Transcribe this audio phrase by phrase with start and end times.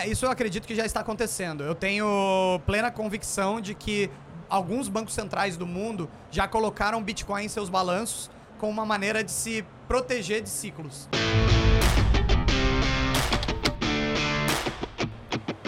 [0.00, 1.62] É, isso eu acredito que já está acontecendo.
[1.62, 4.10] Eu tenho plena convicção de que
[4.48, 9.30] alguns bancos centrais do mundo já colocaram Bitcoin em seus balanços como uma maneira de
[9.30, 11.06] se proteger de ciclos.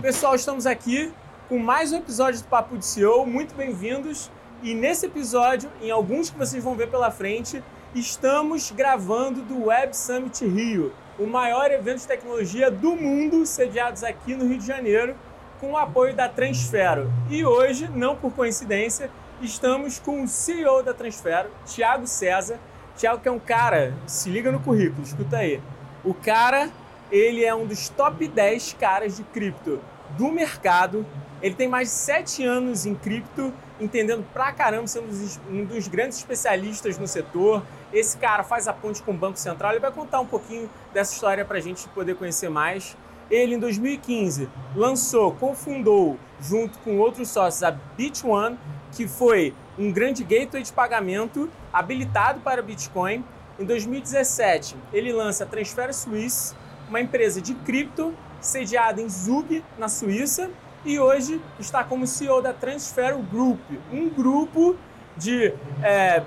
[0.00, 1.12] Pessoal, estamos aqui
[1.46, 3.26] com mais um episódio do Papo de CEO.
[3.26, 4.30] Muito bem-vindos.
[4.62, 7.62] E nesse episódio, em alguns que vocês vão ver pela frente,
[7.94, 14.34] estamos gravando do Web Summit Rio, o maior evento de tecnologia do mundo, sediados aqui
[14.34, 15.14] no Rio de Janeiro,
[15.60, 17.12] com o apoio da Transfero.
[17.30, 22.58] E hoje, não por coincidência, estamos com o CEO da Transfero, Thiago César.
[22.96, 25.60] Thiago que é um cara, se liga no currículo, escuta aí.
[26.04, 26.68] O cara,
[27.10, 29.80] ele é um dos top 10 caras de cripto
[30.16, 31.06] do mercado.
[31.40, 35.08] Ele tem mais de 7 anos em cripto, entendendo pra caramba, sendo
[35.50, 37.62] um dos grandes especialistas no setor.
[37.92, 39.72] Esse cara faz a ponte com o Banco Central.
[39.72, 42.96] Ele vai contar um pouquinho dessa história para a gente poder conhecer mais.
[43.30, 48.58] Ele, em 2015, lançou, cofundou, junto com outros sócios, a BitOne,
[48.92, 53.24] que foi um grande gateway de pagamento habilitado para Bitcoin.
[53.58, 56.54] Em 2017, ele lança a Transfer Suisse,
[56.88, 60.50] uma empresa de cripto sediada em Zug, na Suíça,
[60.84, 63.60] e hoje está como CEO da Transfer Group,
[63.92, 64.76] um grupo
[65.16, 66.22] de é,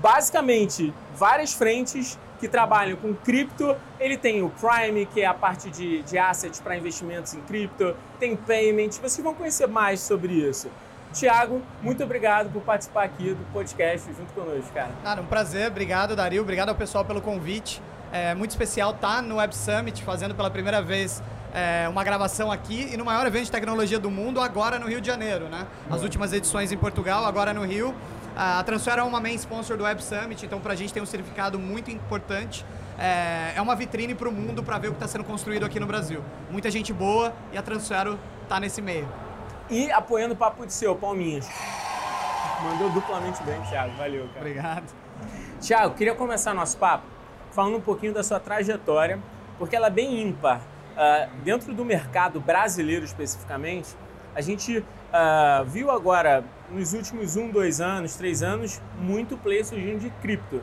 [0.00, 3.74] basicamente várias frentes que trabalham com cripto.
[3.98, 7.96] Ele tem o Prime, que é a parte de, de assets para investimentos em cripto,
[8.18, 10.70] tem Payment, vocês vão conhecer mais sobre isso.
[11.12, 14.90] Tiago, muito obrigado por participar aqui do podcast junto conosco, cara.
[15.02, 17.80] Cara, um prazer, obrigado, Dario, obrigado ao pessoal pelo convite.
[18.12, 21.22] É muito especial estar tá no Web Summit, fazendo pela primeira vez
[21.56, 25.00] é, uma gravação aqui e no maior evento de tecnologia do mundo, agora no Rio
[25.00, 25.66] de Janeiro, né?
[25.90, 27.94] As últimas edições em Portugal, agora no Rio.
[28.36, 31.06] A Transfer é uma main sponsor do Web Summit, então para a gente tem um
[31.06, 32.62] significado muito importante.
[32.98, 35.80] É, é uma vitrine para o mundo para ver o que está sendo construído aqui
[35.80, 36.22] no Brasil.
[36.50, 39.08] Muita gente boa e a Transfero está nesse meio.
[39.70, 41.48] E apoiando o Papo de Seu, Palminhas.
[42.62, 43.96] Mandou duplamente bem, Thiago.
[43.96, 44.40] Valeu, cara.
[44.40, 44.94] Obrigado.
[45.58, 47.06] Thiago, queria começar nosso papo
[47.50, 49.18] falando um pouquinho da sua trajetória,
[49.58, 50.60] porque ela é bem ímpar.
[50.96, 53.94] Uh, dentro do mercado brasileiro especificamente,
[54.34, 60.00] a gente uh, viu agora, nos últimos um, dois anos, três anos, muito play surgindo
[60.00, 60.62] de cripto.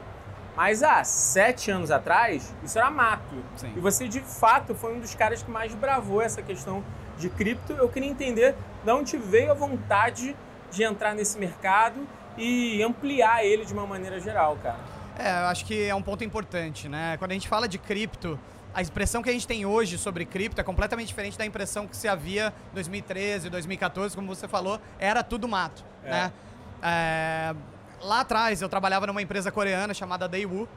[0.56, 3.36] Mas há sete anos atrás, isso era mato.
[3.56, 3.74] Sim.
[3.76, 6.84] E você, de fato, foi um dos caras que mais bravou essa questão
[7.18, 7.74] de cripto.
[7.74, 10.36] Eu queria entender de onde veio a vontade
[10.72, 12.08] de entrar nesse mercado
[12.38, 14.80] e ampliar ele de uma maneira geral, cara.
[15.18, 17.18] É, eu acho que é um ponto importante, né?
[17.18, 18.40] Quando a gente fala de cripto,
[18.74, 21.96] a expressão que a gente tem hoje sobre cripto é completamente diferente da impressão que
[21.96, 26.10] se havia em 2013, 2014, como você falou, era tudo mato, é.
[26.10, 26.34] né?
[26.82, 27.56] É,
[28.02, 30.68] lá atrás eu trabalhava numa empresa coreana chamada Daewoo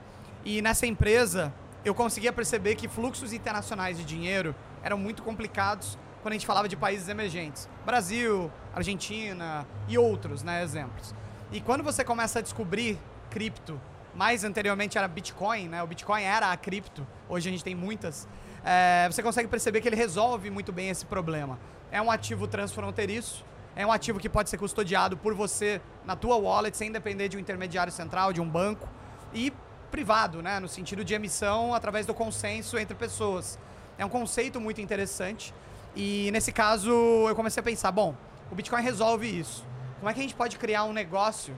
[0.44, 1.52] e nessa empresa
[1.84, 6.68] eu conseguia perceber que fluxos internacionais de dinheiro eram muito complicados quando a gente falava
[6.68, 7.68] de países emergentes.
[7.84, 11.14] Brasil, Argentina e outros, né, exemplos.
[11.50, 12.98] E quando você começa a descobrir
[13.30, 13.80] cripto
[14.16, 15.82] mais anteriormente era Bitcoin, né?
[15.82, 18.26] O Bitcoin era a cripto, hoje a gente tem muitas.
[18.64, 21.58] É, você consegue perceber que ele resolve muito bem esse problema.
[21.92, 23.44] É um ativo transfronteiriço,
[23.76, 27.36] é um ativo que pode ser custodiado por você na tua wallet, sem depender de
[27.36, 28.88] um intermediário central, de um banco,
[29.34, 29.52] e
[29.90, 30.58] privado, né?
[30.60, 33.58] No sentido de emissão através do consenso entre pessoas.
[33.98, 35.54] É um conceito muito interessante.
[35.94, 36.90] E nesse caso
[37.28, 38.14] eu comecei a pensar, bom,
[38.50, 39.62] o Bitcoin resolve isso.
[39.98, 41.54] Como é que a gente pode criar um negócio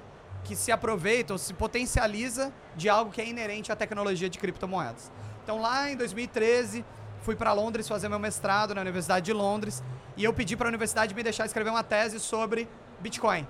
[0.49, 5.13] que se aproveita ou se potencializa de algo que é inerente à tecnologia de criptomoedas.
[5.45, 6.83] Então lá em 2013,
[7.21, 9.83] fui para Londres fazer meu mestrado na Universidade de Londres
[10.17, 12.67] e eu pedi para a universidade me deixar escrever uma tese sobre
[12.99, 13.47] Bitcoin.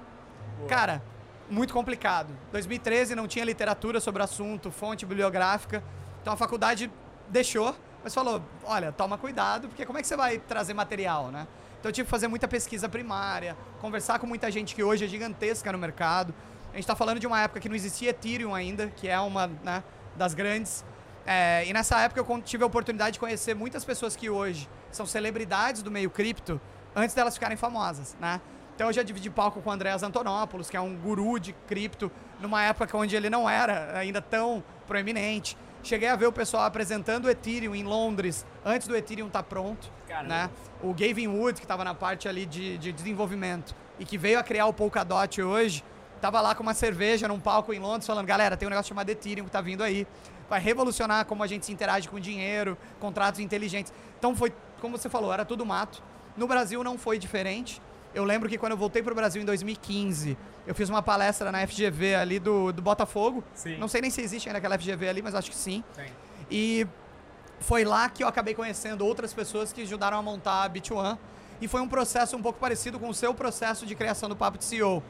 [0.56, 0.68] Boa.
[0.68, 1.00] Cara,
[1.48, 2.36] muito complicado.
[2.50, 5.84] 2013 não tinha literatura sobre o assunto, fonte bibliográfica.
[6.20, 6.90] Então a faculdade
[7.28, 11.46] deixou, mas falou: "Olha, toma cuidado, porque como é que você vai trazer material, né?"
[11.78, 15.08] Então eu tive que fazer muita pesquisa primária, conversar com muita gente que hoje é
[15.08, 16.34] gigantesca no mercado.
[16.78, 19.48] A gente está falando de uma época que não existia Ethereum ainda, que é uma
[19.64, 19.82] né,
[20.14, 20.84] das grandes.
[21.26, 25.04] É, e nessa época eu tive a oportunidade de conhecer muitas pessoas que hoje são
[25.04, 26.60] celebridades do meio cripto
[26.94, 28.40] antes delas ficarem famosas, né?
[28.76, 32.12] Então eu já dividi palco com o Andreas Antonopoulos, que é um guru de cripto,
[32.38, 35.58] numa época onde ele não era ainda tão proeminente.
[35.82, 39.48] Cheguei a ver o pessoal apresentando o Ethereum em Londres antes do Ethereum estar tá
[39.48, 39.90] pronto.
[40.28, 40.48] Né?
[40.80, 44.44] O Gavin Wood, que estava na parte ali de, de desenvolvimento e que veio a
[44.44, 45.82] criar o Polkadot hoje,
[46.20, 49.08] Tava lá com uma cerveja num palco em Londres falando, galera, tem um negócio chamado
[49.08, 50.06] Ethereum que tá vindo aí.
[50.48, 53.92] Vai revolucionar como a gente se interage com dinheiro, contratos inteligentes.
[54.18, 56.02] Então foi, como você falou, era tudo mato.
[56.36, 57.80] No Brasil não foi diferente.
[58.14, 60.36] Eu lembro que quando eu voltei para o Brasil em 2015,
[60.66, 63.44] eu fiz uma palestra na FGV ali do, do Botafogo.
[63.54, 63.76] Sim.
[63.76, 65.84] Não sei nem se existe ainda aquela FGV ali, mas acho que sim.
[65.92, 66.06] sim.
[66.50, 66.86] E
[67.60, 71.18] foi lá que eu acabei conhecendo outras pessoas que ajudaram a montar a Bit1.
[71.60, 74.58] E foi um processo um pouco parecido com o seu processo de criação do Papo
[74.58, 75.02] de CEO.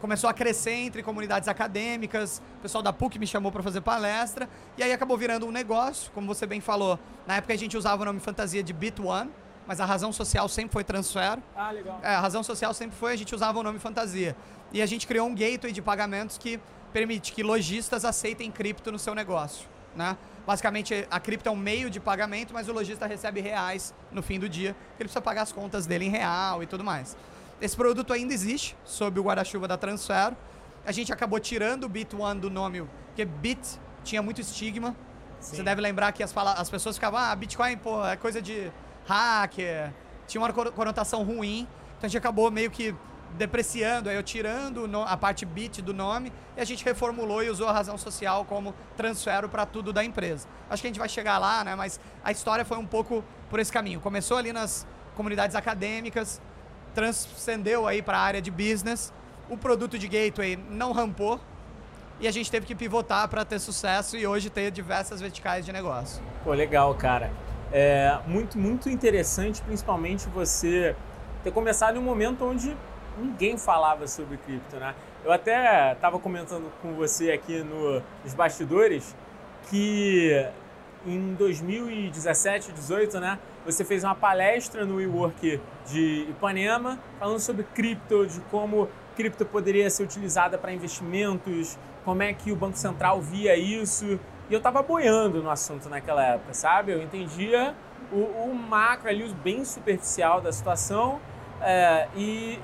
[0.00, 4.48] Começou a crescer entre comunidades acadêmicas, o pessoal da PUC me chamou para fazer palestra,
[4.76, 6.98] e aí acabou virando um negócio, como você bem falou.
[7.26, 9.28] Na época a gente usava o nome fantasia de Bit1,
[9.66, 11.42] mas a razão social sempre foi Transfero.
[11.56, 11.98] Ah, legal.
[12.02, 14.36] É, a razão social sempre foi a gente usava o nome fantasia.
[14.70, 16.60] E a gente criou um gateway de pagamentos que
[16.92, 20.16] permite que lojistas aceitem cripto no seu negócio, né?
[20.46, 24.38] Basicamente, a cripto é um meio de pagamento, mas o lojista recebe reais no fim
[24.38, 27.16] do dia, ele precisa pagar as contas dele em real e tudo mais.
[27.60, 30.36] Esse produto ainda existe, sob o guarda-chuva da Transfero.
[30.84, 34.94] A gente acabou tirando o Bit1 do nome, porque Bit tinha muito estigma.
[35.40, 35.56] Sim.
[35.56, 38.70] Você deve lembrar que as, as pessoas ficavam, ah, Bitcoin, pô, é coisa de
[39.06, 39.92] hacker,
[40.26, 41.66] tinha uma conotação ruim.
[41.96, 42.94] Então a gente acabou meio que
[43.36, 47.68] depreciando, aí eu tirando a parte bit do nome e a gente reformulou e usou
[47.68, 50.48] a razão social como transfero para tudo da empresa.
[50.70, 51.74] Acho que a gente vai chegar lá, né?
[51.74, 54.00] Mas a história foi um pouco por esse caminho.
[54.00, 56.40] Começou ali nas comunidades acadêmicas,
[56.96, 59.12] transcendeu aí para a área de business.
[59.50, 61.38] O produto de gateway não rampou
[62.18, 65.72] e a gente teve que pivotar para ter sucesso e hoje ter diversas verticais de
[65.72, 66.22] negócio.
[66.42, 67.30] Pô, legal, cara.
[67.70, 70.96] É muito, muito interessante, principalmente você
[71.44, 72.74] ter começado em um momento onde
[73.18, 74.94] ninguém falava sobre cripto, né?
[75.22, 79.14] Eu até estava comentando com você aqui no, nos bastidores
[79.68, 80.46] que
[81.06, 83.38] em 2017, 2018, né?
[83.64, 89.88] Você fez uma palestra no WeWork de Ipanema falando sobre cripto, de como cripto poderia
[89.88, 94.20] ser utilizada para investimentos, como é que o Banco Central via isso.
[94.48, 96.92] E eu estava boiando no assunto naquela época, sabe?
[96.92, 97.74] Eu entendia
[98.12, 101.20] o, o macro ali, o bem superficial da situação
[101.60, 102.58] é, e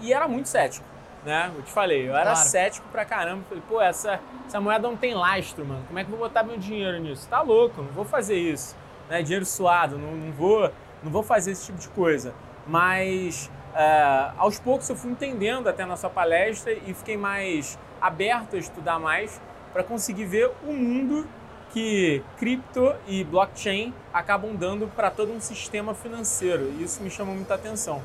[0.00, 0.86] e era muito cético,
[1.24, 1.50] né?
[1.54, 2.48] Eu te falei, eu era claro.
[2.48, 3.44] cético pra caramba.
[3.48, 5.84] Falei, pô, essa, essa moeda não tem lastro, mano.
[5.86, 7.28] Como é que eu vou botar meu dinheiro nisso?
[7.28, 8.76] Tá louco, não vou fazer isso.
[9.08, 9.22] Né?
[9.22, 10.70] Dinheiro suado, não, não, vou,
[11.02, 12.34] não vou fazer esse tipo de coisa.
[12.66, 18.56] Mas é, aos poucos eu fui entendendo até na sua palestra e fiquei mais aberto
[18.56, 19.40] a estudar mais
[19.72, 21.26] para conseguir ver o mundo
[21.70, 26.72] que cripto e blockchain acabam dando para todo um sistema financeiro.
[26.78, 28.02] E isso me chamou muita atenção.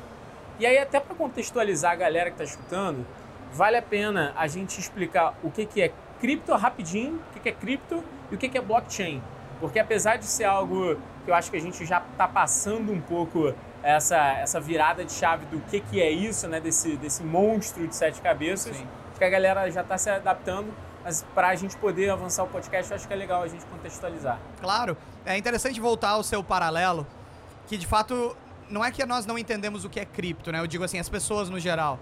[0.58, 3.04] E aí, até para contextualizar a galera que está escutando,
[3.52, 7.48] vale a pena a gente explicar o que, que é cripto rapidinho, o que, que
[7.48, 9.22] é cripto e o que, que é blockchain.
[9.60, 13.00] Porque apesar de ser algo que eu acho que a gente já está passando um
[13.00, 16.60] pouco essa, essa virada de chave do que, que é isso, né?
[16.60, 18.86] Desse, desse monstro de sete cabeças, Sim.
[19.10, 20.72] acho que a galera já está se adaptando.
[21.04, 23.64] Mas para a gente poder avançar o podcast, eu acho que é legal a gente
[23.66, 24.38] contextualizar.
[24.60, 24.96] Claro.
[25.26, 27.06] É interessante voltar ao seu paralelo,
[27.66, 28.36] que de fato
[28.68, 30.60] não é que nós não entendemos o que é cripto, né?
[30.60, 31.98] Eu digo assim, as pessoas no geral.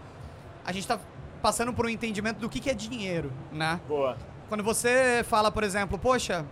[0.65, 0.99] A gente está
[1.41, 3.81] passando por um entendimento do que, que é dinheiro, né?
[3.89, 4.17] Boa.
[4.49, 6.45] Quando você fala, por exemplo, poxa,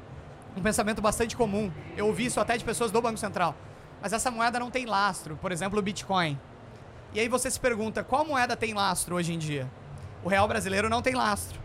[0.56, 3.54] um pensamento bastante comum, eu ouvi isso até de pessoas do Banco Central,
[4.02, 6.38] mas essa moeda não tem lastro, por exemplo, o Bitcoin.
[7.12, 9.70] E aí você se pergunta, qual moeda tem lastro hoje em dia?
[10.24, 11.60] O real brasileiro não tem lastro.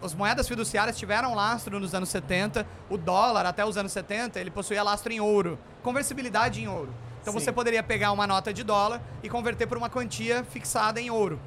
[0.00, 4.50] As moedas fiduciárias tiveram lastro nos anos 70, o dólar até os anos 70, ele
[4.50, 6.94] possuía lastro em ouro, conversibilidade em ouro.
[7.28, 7.44] Então Sim.
[7.44, 11.38] você poderia pegar uma nota de dólar e converter por uma quantia fixada em ouro.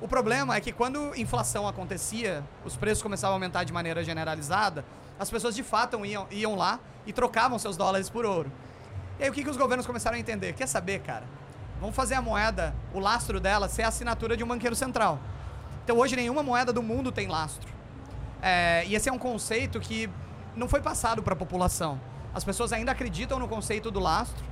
[0.00, 4.86] O problema é que quando inflação acontecia, os preços começavam a aumentar de maneira generalizada,
[5.20, 8.50] as pessoas de fato iam, iam lá e trocavam seus dólares por ouro.
[9.20, 10.54] E aí o que, que os governos começaram a entender?
[10.54, 11.24] Quer saber, cara?
[11.78, 15.18] Vamos fazer a moeda, o lastro dela, ser a assinatura de um banqueiro central.
[15.84, 17.68] Então hoje nenhuma moeda do mundo tem lastro.
[18.40, 20.08] É, e esse é um conceito que
[20.56, 22.00] não foi passado para a população.
[22.32, 24.48] As pessoas ainda acreditam no conceito do lastro,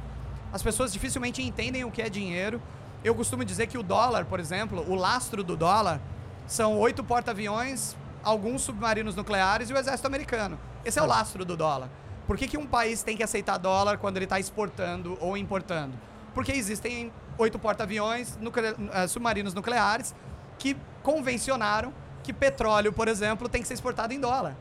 [0.53, 2.61] as pessoas dificilmente entendem o que é dinheiro.
[3.05, 6.01] Eu costumo dizer que o dólar, por exemplo, o lastro do dólar,
[6.47, 10.59] são oito porta-aviões, alguns submarinos nucleares e o exército americano.
[10.85, 11.89] Esse é o lastro do dólar.
[12.27, 15.99] Por que, que um país tem que aceitar dólar quando ele está exportando ou importando?
[16.35, 20.15] Porque existem oito porta-aviões, nucle eh, submarinos nucleares,
[20.59, 24.57] que convencionaram que petróleo, por exemplo, tem que ser exportado em dólar.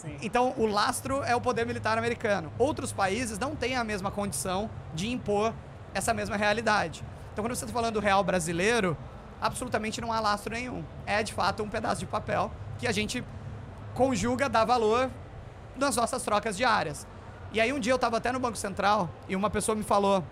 [0.00, 0.16] Sim.
[0.22, 2.50] Então, o lastro é o poder militar americano.
[2.58, 5.52] Outros países não têm a mesma condição de impor
[5.92, 7.04] essa mesma realidade.
[7.32, 8.96] Então, quando você está falando do real brasileiro,
[9.42, 10.82] absolutamente não há lastro nenhum.
[11.04, 13.22] É, de fato, um pedaço de papel que a gente
[13.94, 15.10] conjuga, dá valor
[15.76, 17.06] nas nossas trocas diárias.
[17.52, 20.24] E aí, um dia eu estava até no Banco Central e uma pessoa me falou,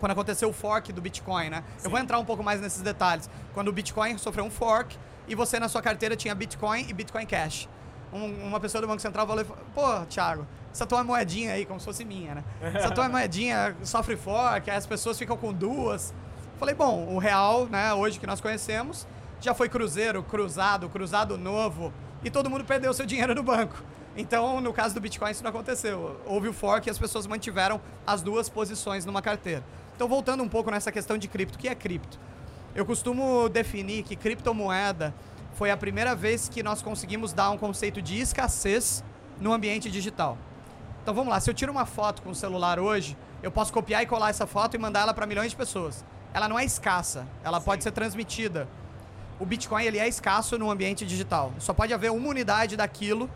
[0.00, 1.62] quando aconteceu o fork do Bitcoin, né?
[1.76, 1.84] Sim.
[1.84, 3.30] Eu vou entrar um pouco mais nesses detalhes.
[3.52, 7.26] Quando o Bitcoin sofreu um fork e você na sua carteira tinha Bitcoin e Bitcoin
[7.26, 7.68] Cash
[8.14, 9.44] um, uma pessoa do Banco Central falou,
[9.74, 12.44] pô, Thiago, essa tua moedinha aí, como se fosse minha, né?
[12.74, 16.14] Essa tua moedinha sofre fork, as pessoas ficam com duas.
[16.58, 19.06] Falei, bom, o real, né, hoje que nós conhecemos,
[19.40, 21.92] já foi cruzeiro, cruzado, cruzado novo,
[22.24, 23.82] e todo mundo perdeu seu dinheiro no banco.
[24.16, 26.20] Então, no caso do Bitcoin, isso não aconteceu.
[26.24, 29.64] Houve o fork e as pessoas mantiveram as duas posições numa carteira.
[29.94, 32.18] Então, voltando um pouco nessa questão de cripto, o que é cripto?
[32.74, 35.14] Eu costumo definir que criptomoeda
[35.54, 39.04] foi a primeira vez que nós conseguimos dar um conceito de escassez
[39.40, 40.36] no ambiente digital.
[41.02, 44.02] Então vamos lá, se eu tiro uma foto com o celular hoje, eu posso copiar
[44.02, 46.04] e colar essa foto e mandar ela para milhões de pessoas.
[46.32, 47.66] Ela não é escassa, ela Sim.
[47.66, 48.68] pode ser transmitida.
[49.38, 51.52] O Bitcoin ele é escasso no ambiente digital.
[51.58, 53.30] Só pode haver uma unidade daquilo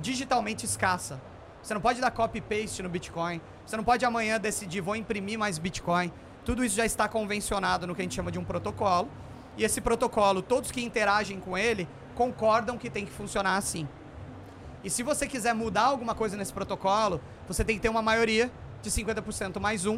[0.00, 1.20] digitalmente escassa.
[1.62, 3.40] Você não pode dar copy paste no Bitcoin.
[3.66, 6.10] Você não pode amanhã decidir vou imprimir mais Bitcoin.
[6.44, 9.08] Tudo isso já está convencionado no que a gente chama de um protocolo.
[9.56, 13.88] E esse protocolo, todos que interagem com ele, concordam que tem que funcionar assim.
[14.82, 18.50] E se você quiser mudar alguma coisa nesse protocolo, você tem que ter uma maioria
[18.82, 19.96] de 50% mais um.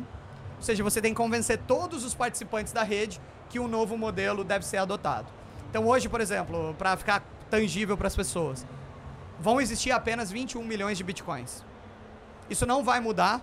[0.57, 4.43] Ou seja, você tem que convencer todos os participantes da rede que um novo modelo
[4.43, 5.29] deve ser adotado.
[5.71, 8.67] Então hoje, por exemplo, para ficar tangível para as pessoas,
[9.39, 11.65] vão existir apenas 21 milhões de bitcoins.
[12.49, 13.41] Isso não vai mudar,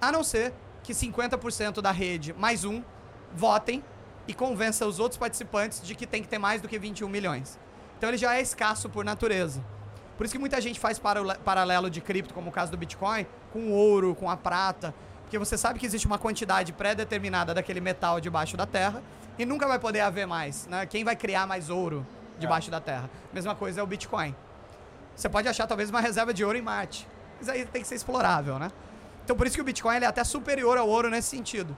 [0.00, 2.82] a não ser que 50% da rede mais um
[3.34, 3.82] votem
[4.28, 7.58] e convença os outros participantes de que tem que ter mais do que 21 milhões.
[7.96, 9.64] Então ele já é escasso por natureza.
[10.16, 11.00] Por isso que muita gente faz
[11.44, 15.38] paralelo de cripto, como o caso do Bitcoin, com o ouro, com a prata, porque
[15.38, 19.02] você sabe que existe uma quantidade pré-determinada daquele metal debaixo da terra
[19.38, 20.66] e nunca vai poder haver mais.
[20.66, 20.84] Né?
[20.86, 22.06] Quem vai criar mais ouro
[22.38, 22.70] debaixo é.
[22.70, 23.08] da terra?
[23.32, 24.34] Mesma coisa é o Bitcoin.
[25.14, 27.06] Você pode achar talvez uma reserva de ouro em Marte,
[27.38, 28.70] mas aí tem que ser explorável, né?
[29.24, 31.76] Então por isso que o Bitcoin é até superior ao ouro nesse sentido.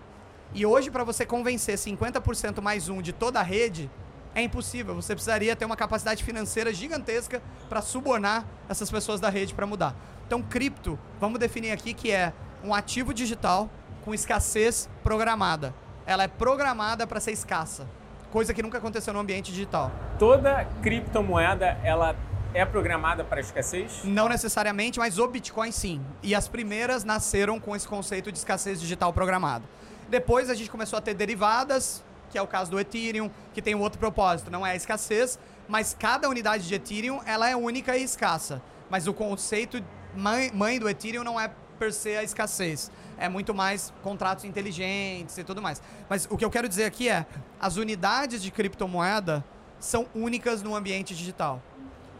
[0.52, 3.88] E hoje, para você convencer 50% mais um de toda a rede,
[4.35, 4.97] é impossível.
[4.97, 9.95] Você precisaria ter uma capacidade financeira gigantesca para subornar essas pessoas da rede para mudar.
[10.26, 12.33] Então, cripto, vamos definir aqui que é
[12.64, 13.71] um ativo digital
[14.04, 15.73] com escassez programada.
[16.04, 17.87] Ela é programada para ser escassa,
[18.33, 19.92] coisa que nunca aconteceu no ambiente digital.
[20.19, 22.16] Toda criptomoeda, ela
[22.52, 24.00] é programada para escassez?
[24.02, 26.00] Não necessariamente, mas o Bitcoin sim.
[26.25, 29.64] E as primeiras nasceram com esse conceito de escassez digital programado.
[30.11, 33.76] Depois a gente começou a ter derivadas, que é o caso do Ethereum, que tem
[33.76, 35.38] um outro propósito, não é a escassez,
[35.69, 38.61] mas cada unidade de Ethereum ela é única e escassa.
[38.90, 39.81] Mas o conceito
[40.17, 41.49] mãe, mãe do Ethereum não é
[41.79, 42.90] per se a escassez.
[43.17, 45.81] É muito mais contratos inteligentes e tudo mais.
[46.09, 47.25] Mas o que eu quero dizer aqui é,
[47.61, 49.45] as unidades de criptomoeda
[49.79, 51.62] são únicas no ambiente digital.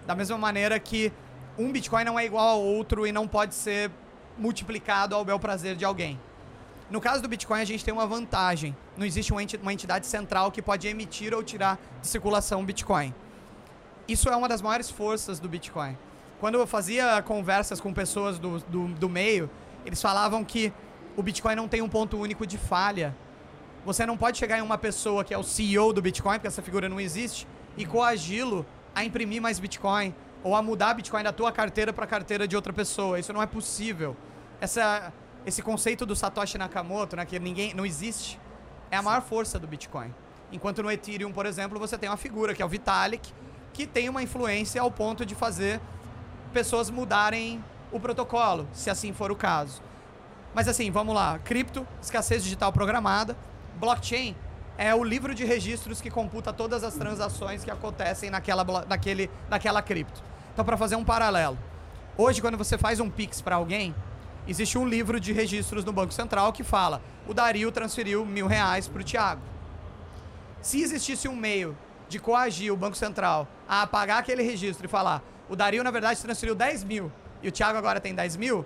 [0.06, 1.12] Da mesma maneira que
[1.59, 3.90] um Bitcoin não é igual ao outro e não pode ser
[4.38, 6.18] multiplicado ao bel prazer de alguém.
[6.90, 8.76] No caso do Bitcoin, a gente tem uma vantagem.
[8.97, 13.14] Não existe uma entidade central que pode emitir ou tirar de circulação Bitcoin.
[14.09, 15.97] Isso é uma das maiores forças do Bitcoin.
[16.40, 19.49] Quando eu fazia conversas com pessoas do, do, do meio,
[19.87, 20.73] eles falavam que
[21.16, 23.14] o Bitcoin não tem um ponto único de falha.
[23.85, 26.62] Você não pode chegar em uma pessoa que é o CEO do Bitcoin, porque essa
[26.62, 31.52] figura não existe, e coagi-lo a imprimir mais Bitcoin ou a mudar Bitcoin da tua
[31.52, 33.20] carteira para a carteira de outra pessoa.
[33.20, 34.16] Isso não é possível.
[34.61, 35.12] Essa,
[35.47, 38.38] esse conceito do Satoshi Nakamoto, né, que ninguém não existe,
[38.90, 40.12] é a maior força do Bitcoin.
[40.52, 43.32] Enquanto no Ethereum, por exemplo, você tem uma figura que é o Vitalik,
[43.73, 45.80] que tem uma influência ao ponto de fazer
[46.52, 49.82] pessoas mudarem o protocolo, se assim for o caso.
[50.54, 51.38] Mas assim, vamos lá.
[51.38, 53.37] Cripto, escassez digital programada.
[53.76, 54.35] Blockchain
[54.76, 59.80] é o livro de registros que computa todas as transações que acontecem naquela, naquele, naquela
[59.80, 60.23] cripto.
[60.52, 61.56] Então, para fazer um paralelo,
[62.16, 63.94] hoje, quando você faz um Pix para alguém,
[64.47, 68.88] existe um livro de registros no Banco Central que fala: o Dario transferiu mil reais
[68.88, 69.42] para o Thiago.
[70.62, 71.76] Se existisse um meio
[72.09, 76.20] de coagir o Banco Central a apagar aquele registro e falar: o Dario, na verdade,
[76.20, 77.11] transferiu 10 mil
[77.42, 78.64] e o Thiago agora tem 10 mil,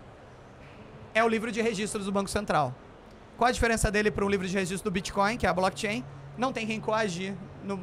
[1.15, 2.75] é o livro de registros do Banco Central.
[3.37, 6.05] Qual a diferença dele para um livro de registro do Bitcoin, que é a blockchain?
[6.37, 7.81] Não tem quem coagir no,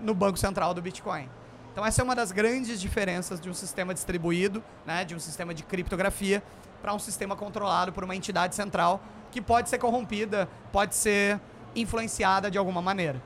[0.00, 1.28] no banco central do Bitcoin.
[1.72, 5.54] Então essa é uma das grandes diferenças de um sistema distribuído, né, de um sistema
[5.54, 6.42] de criptografia,
[6.82, 11.40] para um sistema controlado por uma entidade central que pode ser corrompida, pode ser
[11.74, 13.22] influenciada de alguma maneira.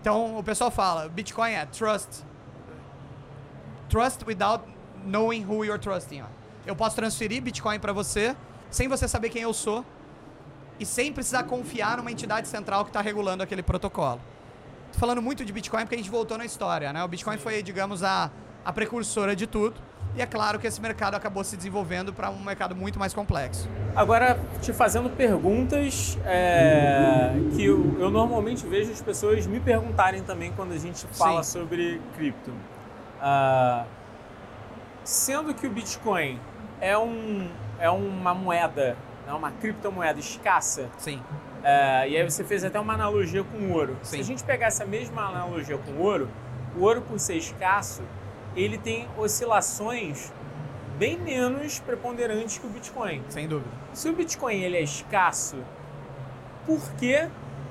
[0.00, 2.22] Então o pessoal fala, Bitcoin é trust,
[3.88, 4.62] trust without
[5.04, 6.22] knowing who you're trusting.
[6.66, 8.36] Eu posso transferir Bitcoin para você
[8.70, 9.84] sem você saber quem eu sou
[10.78, 14.20] e sem precisar confiar numa entidade central que está regulando aquele protocolo.
[14.92, 17.02] Tô falando muito de Bitcoin porque a gente voltou na história, né?
[17.02, 18.30] O Bitcoin foi, digamos, a,
[18.64, 19.80] a precursora de tudo.
[20.18, 23.68] E é claro que esse mercado acabou se desenvolvendo para um mercado muito mais complexo.
[23.94, 30.52] Agora, te fazendo perguntas é, que eu, eu, normalmente vejo as pessoas me perguntarem também
[30.56, 31.60] quando a gente fala Sim.
[31.60, 32.50] sobre cripto.
[32.50, 33.86] Uh,
[35.04, 36.40] sendo que o Bitcoin
[36.80, 37.48] é, um,
[37.78, 40.88] é uma moeda né, uma criptomoeda escassa.
[40.98, 41.22] Sim.
[41.62, 43.96] É, e aí você fez até uma analogia com o ouro.
[44.02, 44.16] Sim.
[44.16, 46.28] Se a gente pegar essa mesma analogia com o ouro,
[46.76, 48.02] o ouro por ser escasso,
[48.62, 50.32] ele tem oscilações
[50.98, 53.22] bem menos preponderantes que o Bitcoin.
[53.28, 53.70] Sem dúvida.
[53.94, 55.56] Se o Bitcoin ele é escasso,
[56.66, 57.28] por que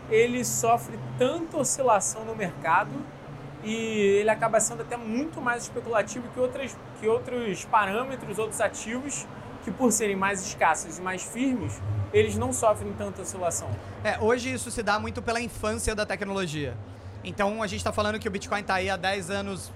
[0.10, 2.92] ele sofre tanta oscilação no mercado
[3.64, 3.74] e
[4.22, 9.28] ele acaba sendo até muito mais especulativo que, outras, que outros parâmetros, outros ativos
[9.66, 11.82] que por serem mais escassos e mais firmes,
[12.14, 13.70] eles não sofrem tanta oscilação.
[14.02, 16.78] É, hoje isso se dá muito pela infância da tecnologia.
[17.22, 19.74] Então a gente está falando que o Bitcoin está aí há 10 anos,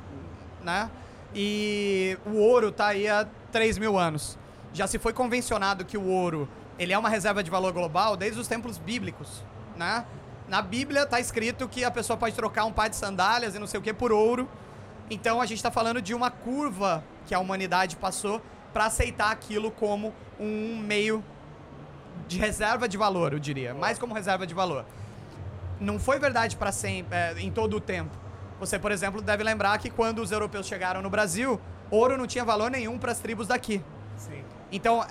[0.63, 0.89] né?
[1.34, 4.38] E o ouro está aí há 3 mil anos.
[4.74, 6.48] Já se foi convencionado que o ouro
[6.80, 9.44] ele é uma reserva de valor global desde os tempos bíblicos,
[9.75, 10.06] né?
[10.48, 13.68] Na Bíblia está escrito que a pessoa pode trocar um par de sandálias e não
[13.68, 14.50] sei o que por ouro.
[15.10, 18.41] Então a gente está falando de uma curva que a humanidade passou
[18.74, 21.24] para aceitar aquilo como um meio
[22.27, 24.86] de reserva de valor, eu diria, mais como reserva de valor.
[25.80, 28.18] Não foi verdade para sempre, é, em todo o tempo.
[28.62, 32.46] Você, por exemplo, deve lembrar que quando os europeus chegaram no Brasil, ouro não tinha
[32.46, 33.82] valor nenhum para as tribos daqui.
[34.15, 34.44] Sim.
[34.72, 35.03] Então,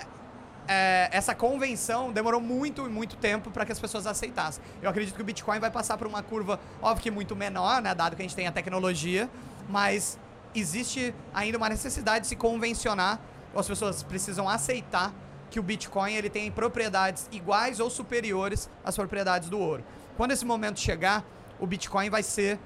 [0.68, 4.62] é, essa convenção demorou muito e muito tempo para que as pessoas aceitassem.
[4.80, 7.92] Eu acredito que o Bitcoin vai passar por uma curva, óbvio que muito menor, né,
[7.92, 9.28] dado que a gente tem a tecnologia,
[9.68, 10.16] mas
[10.54, 13.18] existe ainda uma necessidade de se convencionar,
[13.52, 15.12] ou as pessoas precisam aceitar
[15.50, 19.82] que o Bitcoin ele tem propriedades iguais ou superiores às propriedades do ouro.
[20.16, 21.24] Quando esse momento chegar,
[21.58, 22.60] o Bitcoin vai ser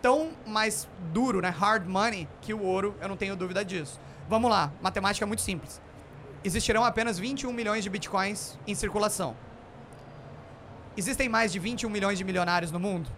[0.00, 4.00] tão mais duro, né, hard money, que o ouro, eu não tenho dúvida disso.
[4.28, 5.80] Vamos lá, matemática muito simples.
[6.44, 9.36] Existirão apenas 21 milhões de Bitcoins em circulação.
[10.96, 13.10] Existem mais de 21 milhões de milionários no mundo?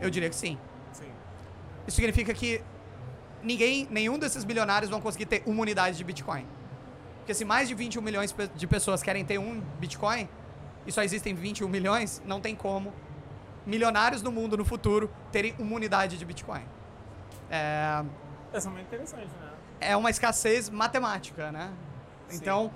[0.00, 0.58] Eu diria que sim.
[0.92, 1.10] Sim.
[1.86, 2.62] Isso significa que
[3.42, 6.46] ninguém, nenhum desses milionários vão conseguir ter uma unidade de Bitcoin.
[7.18, 10.28] Porque se mais de 21 milhões de pessoas querem ter um Bitcoin,
[10.86, 12.92] e só existem 21 milhões, não tem como
[13.66, 16.64] milionários no mundo no futuro terem uma unidade de Bitcoin.
[17.50, 18.04] É,
[18.52, 19.50] Essa é muito interessante, né?
[19.80, 21.70] é uma escassez matemática, né?
[22.28, 22.36] Sim.
[22.36, 22.70] Então,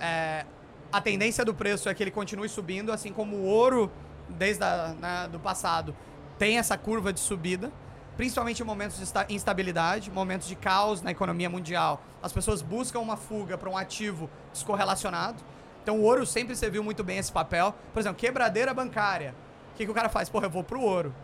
[0.00, 0.44] é,
[0.92, 3.90] a tendência do preço é que ele continue subindo, assim como o ouro,
[4.28, 5.94] desde a, né, do passado,
[6.38, 7.70] tem essa curva de subida,
[8.16, 12.02] principalmente em momentos de instabilidade, momentos de caos na economia mundial.
[12.22, 15.42] As pessoas buscam uma fuga para um ativo descorrelacionado.
[15.82, 17.74] Então, o ouro sempre serviu muito bem esse papel.
[17.92, 19.34] Por exemplo, quebradeira bancária.
[19.76, 20.30] O que, que o cara faz?
[20.30, 21.14] Porra, eu vou pro ouro.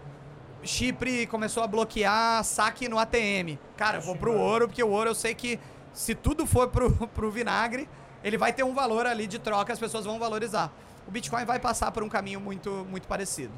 [0.62, 3.58] Chipre começou a bloquear saque no ATM.
[3.78, 5.58] Cara, eu vou pro ouro, porque o ouro eu sei que
[5.94, 7.88] se tudo for pro, pro vinagre,
[8.22, 10.70] ele vai ter um valor ali de troca, as pessoas vão valorizar.
[11.08, 13.54] O Bitcoin vai passar por um caminho muito, muito parecido.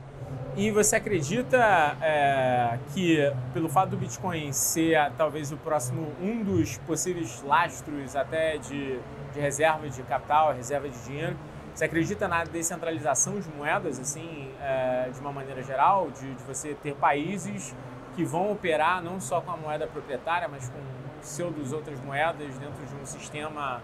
[0.56, 1.58] E você acredita
[2.00, 3.18] é, que,
[3.52, 9.00] pelo fato do Bitcoin ser talvez o próximo, um dos possíveis lastros até de,
[9.32, 11.36] de reserva de capital, reserva de dinheiro,
[11.74, 16.74] você acredita na descentralização de moedas, assim, é, de uma maneira geral, de, de você
[16.74, 17.74] ter países
[18.14, 20.78] que vão operar não só com a moeda proprietária, mas com
[21.20, 23.82] pseudos outras moedas dentro de um sistema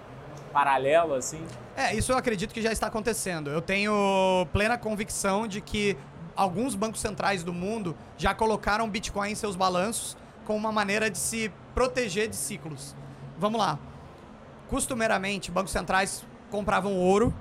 [0.52, 1.44] paralelo, assim?
[1.76, 3.50] É, isso eu acredito que já está acontecendo.
[3.50, 5.96] Eu tenho plena convicção de que
[6.36, 11.18] alguns bancos centrais do mundo já colocaram Bitcoin em seus balanços como uma maneira de
[11.18, 12.94] se proteger de ciclos.
[13.36, 13.80] Vamos lá.
[14.68, 17.34] Costumeiramente, bancos centrais compravam ouro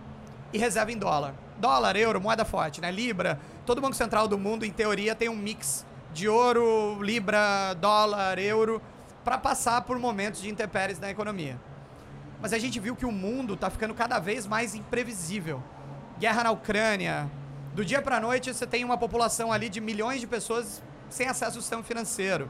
[0.52, 1.34] e reserva em dólar.
[1.58, 2.92] Dólar, euro, moeda forte, né?
[2.92, 3.40] Libra.
[3.66, 8.82] Todo banco central do mundo, em teoria, tem um mix de ouro, libra, dólar, euro,
[9.24, 11.60] para passar por momentos de intempéries na economia.
[12.42, 15.62] Mas a gente viu que o mundo tá ficando cada vez mais imprevisível.
[16.18, 17.30] Guerra na Ucrânia.
[17.74, 21.58] Do dia pra noite você tem uma população ali de milhões de pessoas sem acesso
[21.58, 22.50] ao sistema financeiro.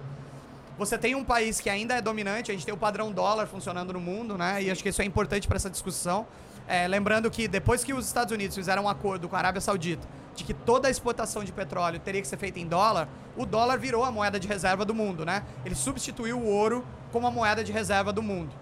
[0.78, 3.92] Você tem um país que ainda é dominante, a gente tem o padrão dólar funcionando
[3.92, 4.64] no mundo, né?
[4.64, 6.26] E acho que isso é importante para essa discussão.
[6.70, 10.08] É, lembrando que depois que os Estados Unidos fizeram um acordo com a Arábia Saudita
[10.36, 13.78] de que toda a exportação de petróleo teria que ser feita em dólar, o dólar
[13.80, 15.44] virou a moeda de reserva do mundo, né?
[15.66, 18.54] Ele substituiu o ouro como a moeda de reserva do mundo.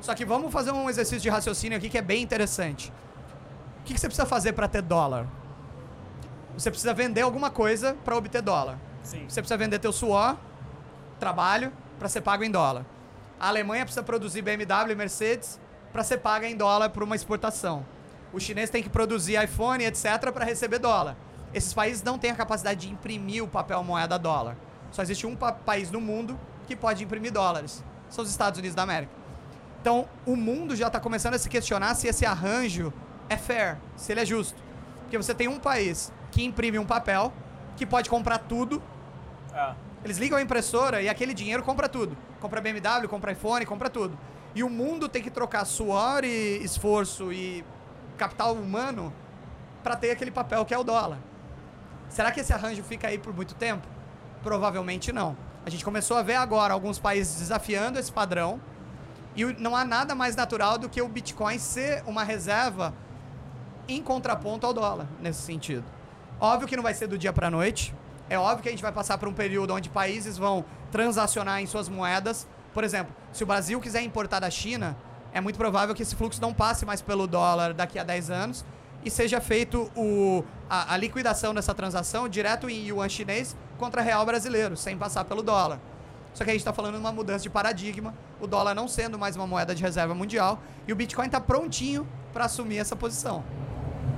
[0.00, 2.92] Só que vamos fazer um exercício de raciocínio aqui que é bem interessante.
[3.80, 5.26] O que que você precisa fazer para ter dólar?
[6.58, 8.78] Você precisa vender alguma coisa para obter dólar.
[9.04, 9.26] Sim.
[9.28, 10.36] Você precisa vender teu suor,
[11.20, 12.84] trabalho, para ser pago em dólar.
[13.38, 15.60] A Alemanha precisa produzir BMW e Mercedes
[15.94, 17.86] para ser paga em dólar por uma exportação.
[18.32, 21.16] O chinês tem que produzir iPhone, etc., para receber dólar.
[21.54, 24.56] Esses países não têm a capacidade de imprimir o papel moeda dólar.
[24.90, 27.84] Só existe um pa- país no mundo que pode imprimir dólares.
[28.10, 29.12] São os Estados Unidos da América.
[29.80, 32.92] Então, o mundo já está começando a se questionar se esse arranjo
[33.28, 34.60] é fair, se ele é justo.
[35.02, 37.32] Porque você tem um país que imprime um papel,
[37.76, 38.82] que pode comprar tudo,
[39.54, 39.74] É.
[40.04, 42.16] eles ligam a impressora e aquele dinheiro compra tudo.
[42.40, 44.18] Compra BMW, compra iPhone, compra tudo.
[44.54, 47.64] E o mundo tem que trocar suor e esforço e
[48.16, 49.12] capital humano
[49.82, 51.18] para ter aquele papel que é o dólar.
[52.08, 53.86] Será que esse arranjo fica aí por muito tempo?
[54.42, 55.36] Provavelmente não.
[55.66, 58.60] A gente começou a ver agora alguns países desafiando esse padrão
[59.34, 62.94] E não há nada mais natural do que o Bitcoin ser uma reserva
[63.88, 65.84] em contraponto ao dólar, nesse sentido.
[66.40, 67.92] Óbvio que não vai ser do dia para noite.
[68.30, 71.66] É óbvio que a gente vai passar por um período onde países vão transacionar em
[71.66, 72.46] suas moedas.
[72.74, 74.96] Por exemplo, se o Brasil quiser importar da China,
[75.32, 78.64] é muito provável que esse fluxo não passe mais pelo dólar daqui a 10 anos
[79.04, 84.26] e seja feito o, a, a liquidação dessa transação direto em yuan chinês contra real
[84.26, 85.78] brasileiro, sem passar pelo dólar.
[86.32, 89.16] Só que a gente está falando de uma mudança de paradigma, o dólar não sendo
[89.16, 93.44] mais uma moeda de reserva mundial e o Bitcoin está prontinho para assumir essa posição.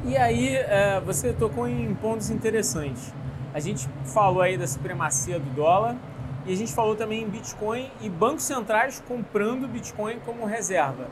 [0.04, 3.12] E aí, é, você tocou em pontos interessantes.
[3.52, 5.96] A gente falou aí da supremacia do dólar
[6.46, 11.08] e a gente falou também em Bitcoin e bancos centrais comprando Bitcoin como reserva.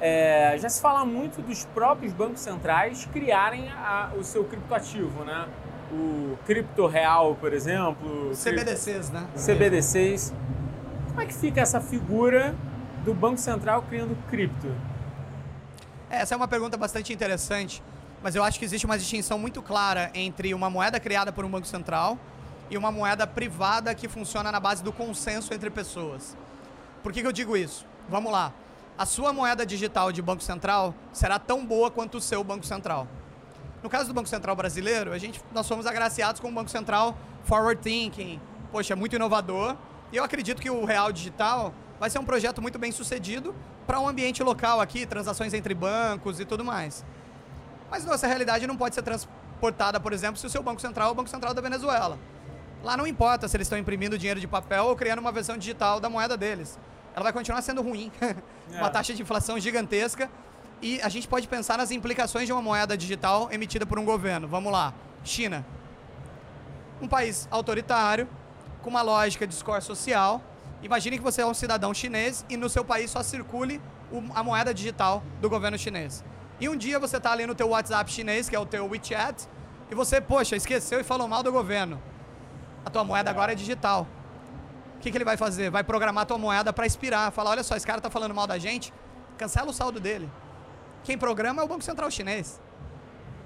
[0.00, 5.46] É, já se fala muito dos próprios bancos centrais criarem a, o seu criptoativo, né?
[5.90, 8.32] o cripto real, por exemplo.
[8.34, 9.26] CBDCs, né?
[9.34, 10.32] CBDCs.
[11.08, 12.54] Como é que fica essa figura
[13.04, 14.68] do Banco Central criando cripto?
[16.10, 17.82] Essa é uma pergunta bastante interessante,
[18.22, 21.50] mas eu acho que existe uma distinção muito clara entre uma moeda criada por um
[21.50, 22.18] Banco Central
[22.70, 26.36] e uma moeda privada que funciona na base do consenso entre pessoas.
[27.02, 27.86] Por que, que eu digo isso?
[28.08, 28.52] Vamos lá.
[28.98, 33.06] A sua moeda digital de Banco Central será tão boa quanto o seu Banco Central.
[33.82, 37.16] No caso do Banco Central brasileiro, a gente, nós somos agraciados com um Banco Central
[37.44, 38.40] forward thinking,
[38.72, 39.76] poxa, é muito inovador.
[40.10, 43.54] E eu acredito que o Real Digital vai ser um projeto muito bem sucedido
[43.86, 47.04] para um ambiente local aqui, transações entre bancos e tudo mais.
[47.90, 51.12] Mas nossa realidade não pode ser transportada, por exemplo, se o seu Banco Central é
[51.12, 52.18] o Banco Central da Venezuela.
[52.86, 55.98] Lá não importa se eles estão imprimindo dinheiro de papel ou criando uma versão digital
[55.98, 56.78] da moeda deles.
[57.16, 58.12] Ela vai continuar sendo ruim.
[58.68, 58.78] É.
[58.78, 60.28] uma taxa de inflação gigantesca
[60.82, 64.48] e a gente pode pensar nas implicações de uma moeda digital emitida por um governo.
[64.48, 64.92] Vamos lá.
[65.22, 65.64] China.
[67.00, 68.28] Um país autoritário,
[68.82, 70.42] com uma lógica de score social.
[70.82, 73.80] Imagine que você é um cidadão chinês e no seu país só circule
[74.34, 76.24] a moeda digital do governo chinês.
[76.58, 79.48] E um dia você está ali no teu WhatsApp chinês, que é o teu WeChat,
[79.88, 82.02] e você, poxa, esqueceu e falou mal do governo.
[82.86, 84.06] A tua moeda agora é digital.
[84.94, 85.70] O que, que ele vai fazer?
[85.70, 87.32] Vai programar a tua moeda para expirar.
[87.32, 88.94] Falar, olha só, esse cara está falando mal da gente,
[89.36, 90.30] cancela o saldo dele.
[91.02, 92.60] Quem programa é o Banco Central Chinês.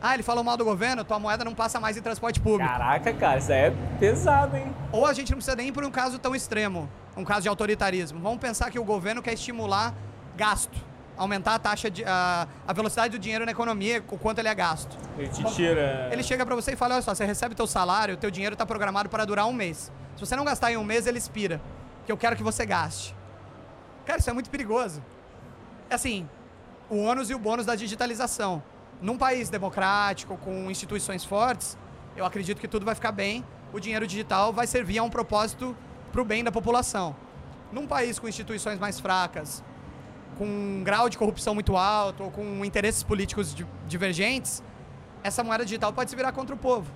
[0.03, 2.71] Ah, ele falou mal do governo, tua moeda não passa mais em transporte público.
[2.71, 4.75] Caraca, cara, isso é pesado, hein?
[4.93, 7.49] Ou a gente não precisa nem ir por um caso tão extremo, um caso de
[7.49, 8.21] autoritarismo.
[8.21, 9.95] Vamos pensar que o governo quer estimular
[10.37, 10.79] gasto,
[11.21, 14.55] aumentar a taxa de a, a velocidade do dinheiro na economia, o quanto ele é
[14.55, 14.97] gasto.
[15.19, 16.09] Ele te tira.
[16.11, 18.65] Ele chega para você e fala: olha só, você recebe teu salário, teu dinheiro está
[18.65, 19.93] programado para durar um mês.
[20.17, 21.61] Se você não gastar em um mês, ele expira.
[22.07, 23.15] Que eu quero que você gaste.
[24.07, 25.05] Cara, isso é muito perigoso.
[25.91, 26.27] É assim,
[26.89, 28.63] o ônus e o bônus da digitalização.
[29.03, 31.77] Num país democrático, com instituições fortes,
[32.17, 33.45] eu acredito que tudo vai ficar bem.
[33.73, 35.77] O dinheiro digital vai servir a um propósito
[36.11, 37.15] para o bem da população.
[37.71, 39.63] Num país com instituições mais fracas,
[40.41, 43.55] com um grau de corrupção muito alto ou com interesses políticos
[43.87, 44.63] divergentes,
[45.23, 46.91] essa moeda digital pode se virar contra o povo.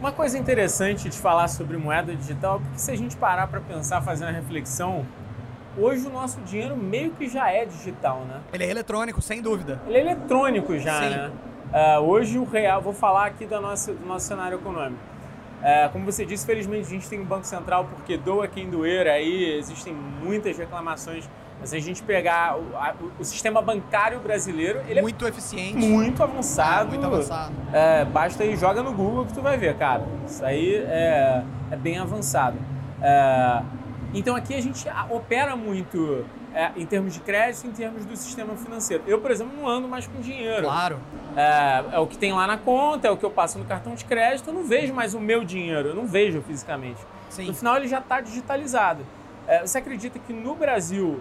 [0.00, 4.00] Uma coisa interessante de falar sobre moeda digital, porque se a gente parar para pensar,
[4.00, 5.04] fazer uma reflexão,
[5.76, 8.40] hoje o nosso dinheiro meio que já é digital, né?
[8.54, 9.78] Ele é eletrônico, sem dúvida.
[9.86, 11.10] Ele é eletrônico já, Sim.
[11.10, 11.32] né?
[11.66, 15.02] Uh, hoje o real, vou falar aqui do nosso, do nosso cenário econômico.
[15.60, 19.06] Uh, como você disse, felizmente a gente tem um Banco Central porque doa quem doer,
[19.08, 21.28] aí existem muitas reclamações.
[21.60, 25.28] Mas se a gente pegar o, a, o sistema bancário brasileiro, ele é muito é
[25.28, 26.90] eficiente, muito avançado.
[26.90, 27.54] muito avançado.
[27.72, 30.04] É, basta aí, joga no Google que tu vai ver, cara.
[30.26, 32.58] Isso aí é, é bem avançado.
[33.00, 33.62] É,
[34.12, 38.54] então aqui a gente opera muito é, em termos de crédito, em termos do sistema
[38.56, 39.02] financeiro.
[39.06, 40.62] Eu, por exemplo, não ando mais com dinheiro.
[40.62, 40.98] Claro.
[41.34, 44.04] É, o que tem lá na conta, é o que eu passo no cartão de
[44.04, 44.48] crédito.
[44.48, 47.00] Eu não vejo mais o meu dinheiro, eu não vejo fisicamente.
[47.30, 47.46] Sim.
[47.46, 49.04] No final ele já está digitalizado.
[49.62, 51.20] Você acredita que no Brasil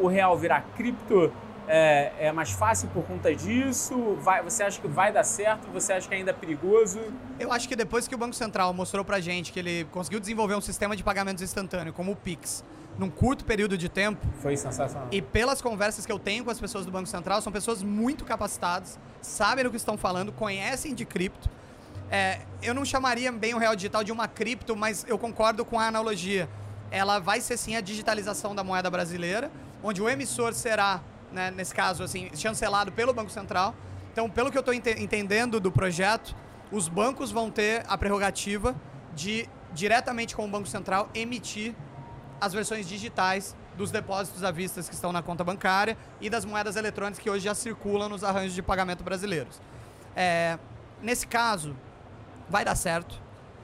[0.00, 1.32] o real virar cripto
[1.68, 4.16] é, é, mais fácil por conta disso?
[4.20, 5.68] Vai, você acha que vai dar certo?
[5.72, 7.00] Você acha que ainda é perigoso?
[7.38, 10.54] Eu acho que depois que o Banco Central mostrou pra gente que ele conseguiu desenvolver
[10.54, 12.64] um sistema de pagamentos instantâneo, como o Pix,
[12.98, 14.26] num curto período de tempo.
[14.40, 15.08] Foi sensacional.
[15.10, 18.24] E pelas conversas que eu tenho com as pessoas do Banco Central, são pessoas muito
[18.24, 21.48] capacitadas, sabem do que estão falando, conhecem de cripto.
[22.10, 25.80] É, eu não chamaria bem o real digital de uma cripto, mas eu concordo com
[25.80, 26.48] a analogia.
[26.92, 29.50] Ela vai ser sim a digitalização da moeda brasileira,
[29.82, 31.00] onde o emissor será
[31.32, 33.74] né, nesse caso, assim, chancelado pelo Banco Central.
[34.12, 36.36] Então, pelo que eu estou ent entendendo do projeto,
[36.70, 38.76] os bancos vão ter a prerrogativa
[39.14, 41.74] de, diretamente com o Banco Central, emitir
[42.40, 46.76] as versões digitais dos depósitos à vista que estão na conta bancária e das moedas
[46.76, 49.60] eletrônicas que hoje já circulam nos arranjos de pagamento brasileiros.
[50.14, 50.58] É,
[51.00, 51.74] nesse caso,
[52.48, 53.20] vai dar certo.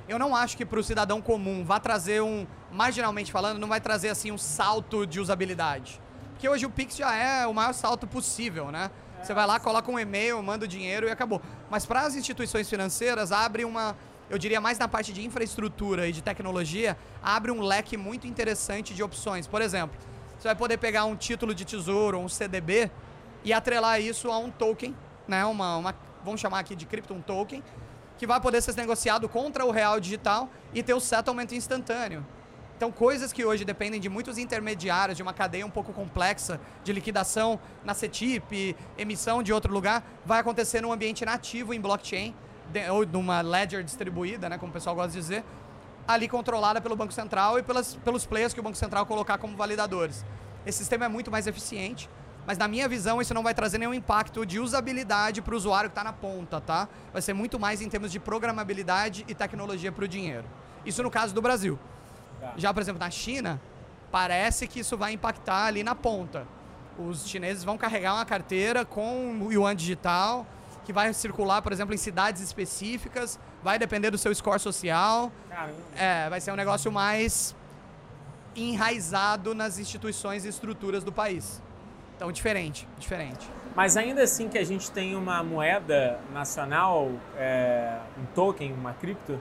[0.09, 3.81] Eu não acho que para o cidadão comum vá trazer um, marginalmente falando, não vai
[3.81, 6.01] trazer assim um salto de usabilidade
[6.33, 8.91] Porque hoje o Pix já é o maior salto possível, né?
[9.23, 11.43] Você vai lá, coloca um e-mail, manda o dinheiro e acabou.
[11.69, 13.97] Mas para as instituições financeiras, abre uma,
[14.31, 18.95] eu diria mais na parte de infraestrutura e de tecnologia, abre um leque muito interessante
[18.95, 19.47] de opções.
[19.47, 19.99] Por exemplo,
[20.39, 22.91] você vai poder pegar um título de tesouro, um CDB,
[23.45, 24.95] e atrelar isso a um token,
[25.27, 25.45] né?
[25.45, 27.63] Uma, uma, vamos chamar aqui de cripto, um token,
[28.17, 32.25] que vai poder ser negociado contra o real digital e ter o settlement instantâneo.
[32.79, 36.93] Então, coisas que hoje dependem de muitos intermediários, de uma cadeia um pouco complexa de
[36.93, 42.33] liquidação na CETIP, emissão de outro lugar, vai acontecer num ambiente nativo em blockchain,
[42.93, 45.45] ou numa ledger distribuída, né, como o pessoal gosta de dizer,
[46.07, 49.57] ali controlada pelo Banco Central e pelas, pelos players que o Banco Central colocar como
[49.57, 50.25] validadores.
[50.65, 52.09] Esse sistema é muito mais eficiente,
[52.47, 55.91] mas na minha visão isso não vai trazer nenhum impacto de usabilidade para o usuário
[55.91, 56.89] que está na ponta, tá?
[57.13, 60.45] Vai ser muito mais em termos de programabilidade e tecnologia para o dinheiro.
[60.87, 61.77] Isso no caso do Brasil.
[62.41, 62.55] Tá.
[62.57, 63.61] Já, por exemplo, na China,
[64.11, 66.47] parece que isso vai impactar ali na ponta.
[66.99, 70.47] Os chineses vão carregar uma carteira com o yuan digital,
[70.85, 75.31] que vai circular, por exemplo, em cidades específicas, vai depender do seu score social.
[75.49, 75.75] Caramba.
[75.97, 77.55] É, vai ser um negócio mais
[78.57, 81.63] enraizado nas instituições e estruturas do país.
[82.17, 83.49] Então, diferente, diferente.
[83.77, 89.39] Mas ainda assim que a gente tem uma moeda nacional, é, um token, uma cripto,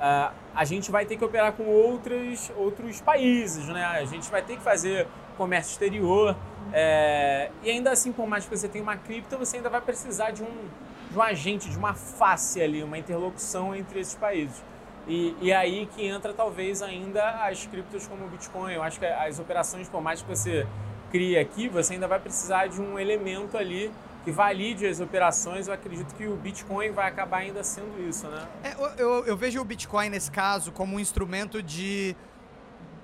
[0.00, 3.84] uh, a gente vai ter que operar com outros, outros países, né?
[3.84, 6.34] A gente vai ter que fazer comércio exterior.
[6.72, 10.30] É, e ainda assim, por mais que você tenha uma cripto, você ainda vai precisar
[10.30, 10.68] de um,
[11.10, 14.62] de um agente, de uma face ali, uma interlocução entre esses países.
[15.06, 18.72] E, e aí que entra talvez ainda as criptos como o Bitcoin.
[18.72, 20.66] Eu acho que as operações, por mais que você
[21.10, 23.90] crie aqui, você ainda vai precisar de um elemento ali
[24.24, 28.46] que valide as operações, eu acredito que o Bitcoin vai acabar ainda sendo isso, né?
[28.62, 32.14] É, eu, eu, vejo o Bitcoin nesse caso como um instrumento de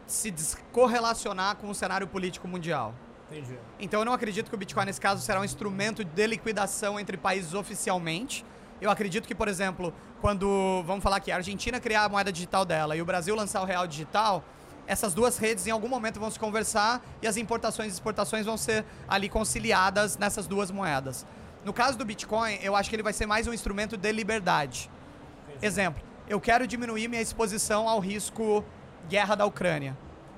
[0.06, 2.94] se descorrelacionar com o cenário político mundial.
[3.30, 3.58] Entendi.
[3.80, 7.16] Então eu não acredito que o Bitcoin nesse caso será um instrumento de liquidação entre
[7.16, 8.44] países oficialmente.
[8.80, 12.64] Eu acredito que, por exemplo, quando, vamos falar aqui, a Argentina criar a moeda digital
[12.64, 14.44] dela e o Brasil lançar o real digital,
[14.86, 18.56] essas duas redes em algum momento vão se conversar e as importações e exportações vão
[18.56, 21.26] ser ali conciliadas nessas duas moedas.
[21.64, 24.88] No caso do Bitcoin, eu acho que ele vai ser mais um instrumento de liberdade.
[25.60, 28.64] Exemplo, eu quero diminuir minha exposição ao risco
[29.08, 29.96] guerra da Ucrânia.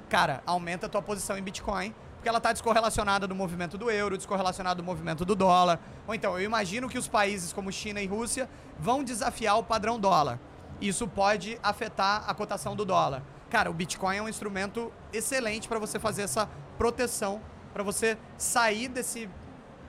[0.08, 4.16] Cara, aumenta a tua posição em Bitcoin, porque ela está descorrelacionada do movimento do euro,
[4.16, 5.78] descorrelacionada do movimento do dólar.
[6.06, 10.00] Ou então, eu imagino que os países como China e Rússia vão desafiar o padrão
[10.00, 10.38] dólar.
[10.80, 13.22] Isso pode afetar a cotação do dólar.
[13.50, 17.40] Cara, o Bitcoin é um instrumento excelente para você fazer essa proteção,
[17.72, 19.28] para você sair desse,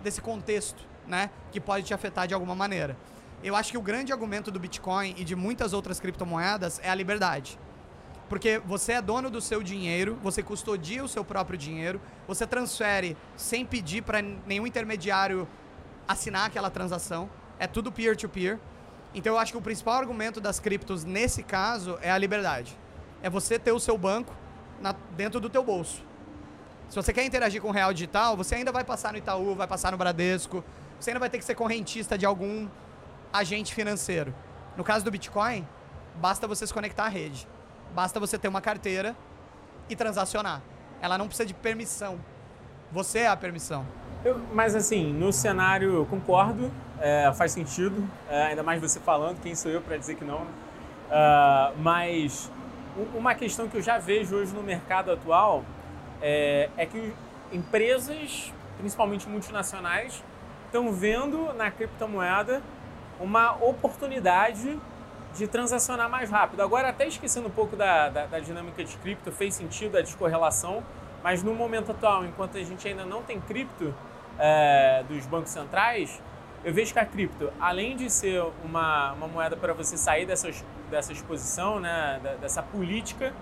[0.01, 1.29] desse contexto, né?
[1.51, 2.97] Que pode te afetar de alguma maneira.
[3.43, 6.95] Eu acho que o grande argumento do Bitcoin e de muitas outras criptomoedas é a
[6.95, 7.59] liberdade.
[8.29, 13.17] Porque você é dono do seu dinheiro, você custodia o seu próprio dinheiro, você transfere
[13.35, 15.47] sem pedir para nenhum intermediário
[16.07, 17.29] assinar aquela transação.
[17.57, 18.55] É tudo peer-to-peer.
[18.55, 18.59] -peer.
[19.13, 22.77] Então eu acho que o principal argumento das criptos nesse caso é a liberdade
[23.21, 24.33] é você ter o seu banco
[24.81, 26.03] na, dentro do teu bolso.
[26.89, 29.67] Se você quer interagir com o real digital, você ainda vai passar no Itaú, vai
[29.67, 30.63] passar no Bradesco,
[30.99, 32.67] você ainda vai ter que ser correntista de algum
[33.31, 34.33] agente financeiro.
[34.75, 35.67] No caso do Bitcoin,
[36.15, 37.47] basta você se conectar à rede.
[37.93, 39.15] Basta você ter uma carteira
[39.87, 40.61] e transacionar.
[41.01, 42.19] Ela não precisa de permissão.
[42.91, 43.85] Você é a permissão.
[44.23, 49.39] Eu, mas assim, no cenário, eu concordo, é, faz sentido, é, ainda mais você falando,
[49.39, 50.41] quem sou eu para dizer que não.
[50.41, 52.51] Uh, mas
[53.13, 55.63] uma questão que eu já vejo hoje no mercado atual
[56.21, 57.13] é, é que
[57.51, 60.23] empresas, principalmente multinacionais,
[60.65, 62.61] estão vendo na criptomoeda
[63.19, 64.79] uma oportunidade
[65.35, 66.61] de transacionar mais rápido.
[66.61, 70.83] Agora, até esquecendo um pouco da, da, da, dinâmica de cripto, fez sentido a descorrelação,
[71.23, 73.93] mas no momento atual, enquanto a gente ainda não tem cripto
[74.37, 76.21] é, dos bancos centrais,
[76.63, 80.63] eu vejo que a cripto, além de ser uma, uma moeda para você sair dessas,
[80.89, 83.33] dessa exposição, né, dessa política,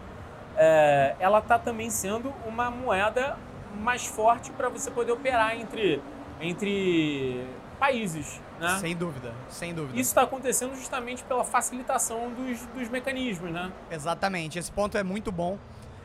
[0.56, 3.38] é, ela está também sendo uma moeda
[3.80, 6.02] mais forte para você poder operar entre,
[6.42, 7.48] entre
[7.80, 8.42] países.
[8.60, 8.78] Né?
[8.80, 10.00] Sem dúvida, sem dúvida.
[10.00, 13.72] Isso está acontecendo justamente pela facilitação dos, dos mecanismos, né?
[13.92, 15.60] Exatamente, esse ponto é muito bom.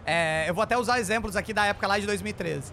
[0.04, 2.72] É, eu vou até usar exemplos aqui da época lá de 2013.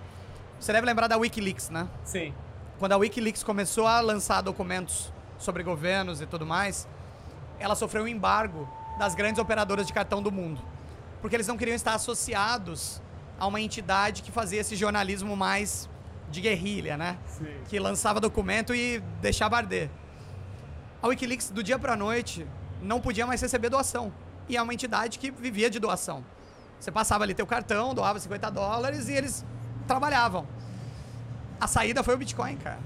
[0.60, 1.88] Você deve lembrar da Wikileaks, né?
[2.03, 2.34] Sim
[2.79, 6.88] quando a Wikileaks começou a lançar documentos sobre governos e tudo mais,
[7.59, 8.67] ela sofreu um embargo
[8.97, 10.61] das grandes operadoras de cartão do mundo.
[11.21, 13.01] Porque eles não queriam estar associados
[13.39, 15.89] a uma entidade que fazia esse jornalismo mais
[16.29, 17.17] de guerrilha, né?
[17.25, 17.53] Sim.
[17.67, 19.89] Que lançava documento e deixava arder.
[21.01, 22.45] A Wikileaks, do dia para noite,
[22.81, 24.11] não podia mais receber doação.
[24.47, 26.23] E é uma entidade que vivia de doação.
[26.79, 29.45] Você passava ali teu cartão, doava 50 dólares e eles
[29.87, 30.47] trabalhavam.
[31.59, 32.79] A saída foi o Bitcoin, cara.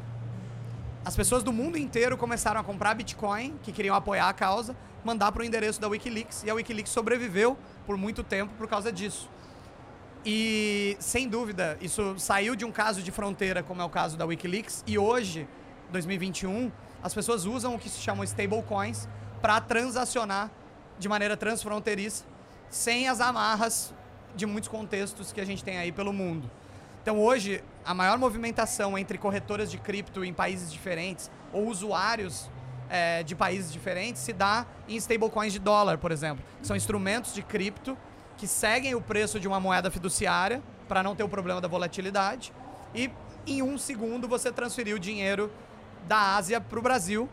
[1.05, 5.33] As pessoas do mundo inteiro começaram a comprar Bitcoin, que queriam apoiar a causa, mandar
[5.33, 9.29] para o endereço da Wikileaks, e a Wikileaks sobreviveu por muito tempo por causa disso.
[10.25, 14.25] E, sem dúvida, isso saiu de um caso de fronteira, como é o caso da
[14.25, 15.45] Wikileaks, e hoje,
[15.91, 16.71] 2021,
[17.03, 19.09] as pessoas usam o que se chamam stablecoins
[19.41, 20.49] para transacionar
[20.97, 22.23] de maneira transfronteiriça,
[22.69, 23.93] sem as amarras
[24.37, 26.49] de muitos contextos que a gente tem aí pelo mundo.
[27.03, 32.49] Então, hoje, a maior movimentação entre corretoras de cripto em países diferentes ou usuários
[32.89, 36.41] é, de países diferentes se dá em stablecoins de dólar, por exemplo.
[36.61, 37.97] São instrumentos de cripto
[38.37, 42.53] que seguem o preço de uma moeda fiduciária para não ter o problema da volatilidade
[42.95, 43.11] e
[43.45, 45.51] em um segundo você transferiu o dinheiro
[46.07, 47.29] da Ásia para o Brasil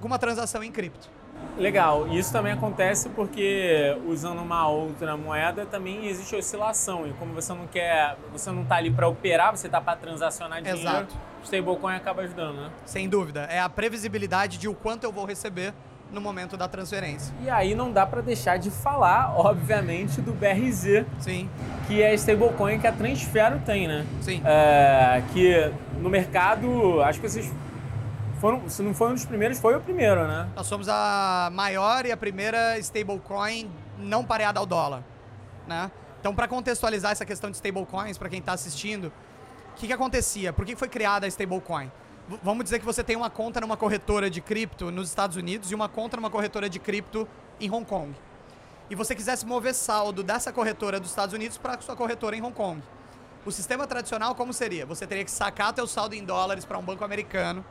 [0.00, 1.10] com uma transação em cripto.
[1.58, 7.32] Legal, e isso também acontece porque usando uma outra moeda também existe oscilação e como
[7.32, 10.80] você não quer, você não está ali para operar, você está para transacionar dinheiro.
[10.80, 11.14] Exato.
[11.40, 12.70] O stablecoin acaba ajudando, né?
[12.84, 15.72] Sem dúvida, é a previsibilidade de o quanto eu vou receber
[16.12, 17.34] no momento da transferência.
[17.42, 21.48] E aí não dá para deixar de falar, obviamente, do BRZ, Sim,
[21.86, 24.06] que é a stablecoin que a Transfero tem, né?
[24.20, 24.42] sim.
[24.44, 27.52] É, que no mercado, acho que vocês
[28.40, 30.48] foram, se não foi um dos primeiros, foi o primeiro, né?
[30.54, 35.02] Nós somos a maior e a primeira stablecoin não pareada ao dólar,
[35.66, 35.90] né?
[36.20, 39.12] Então, para contextualizar essa questão de stablecoins, para quem está assistindo,
[39.72, 40.52] o que, que acontecia?
[40.52, 41.90] Por que foi criada a stablecoin?
[42.42, 45.74] Vamos dizer que você tem uma conta numa corretora de cripto nos Estados Unidos e
[45.74, 47.28] uma conta numa corretora de cripto
[47.60, 48.12] em Hong Kong.
[48.90, 52.54] E você quisesse mover saldo dessa corretora dos Estados Unidos para sua corretora em Hong
[52.54, 52.82] Kong.
[53.44, 54.84] O sistema tradicional como seria?
[54.86, 57.64] Você teria que sacar teu saldo em dólares para um banco americano,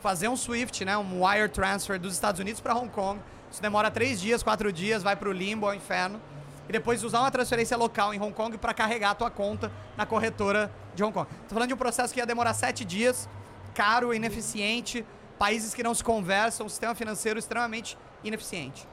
[0.00, 3.20] fazer um SWIFT, né, um wire transfer dos Estados Unidos para Hong Kong.
[3.50, 6.20] Isso demora três dias, quatro dias, vai para o limbo, ao inferno.
[6.68, 10.04] E depois usar uma transferência local em Hong Kong para carregar a tua conta na
[10.04, 11.26] corretora de Hong Kong.
[11.42, 13.28] Estou falando de um processo que ia demorar sete dias,
[13.74, 15.04] caro, ineficiente,
[15.38, 18.86] países que não se conversam, um sistema financeiro extremamente ineficiente.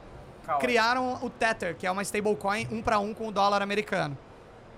[0.60, 4.16] Criaram o Tether, que é uma stablecoin um para um com o dólar americano.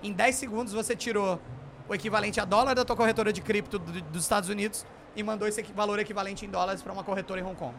[0.03, 1.39] Em 10 segundos você tirou
[1.87, 4.85] o equivalente a dólar da tua corretora de cripto do- dos Estados Unidos
[5.19, 7.75] e mandou esse valor equivalente em dólares para uma corretora em Hong Kong.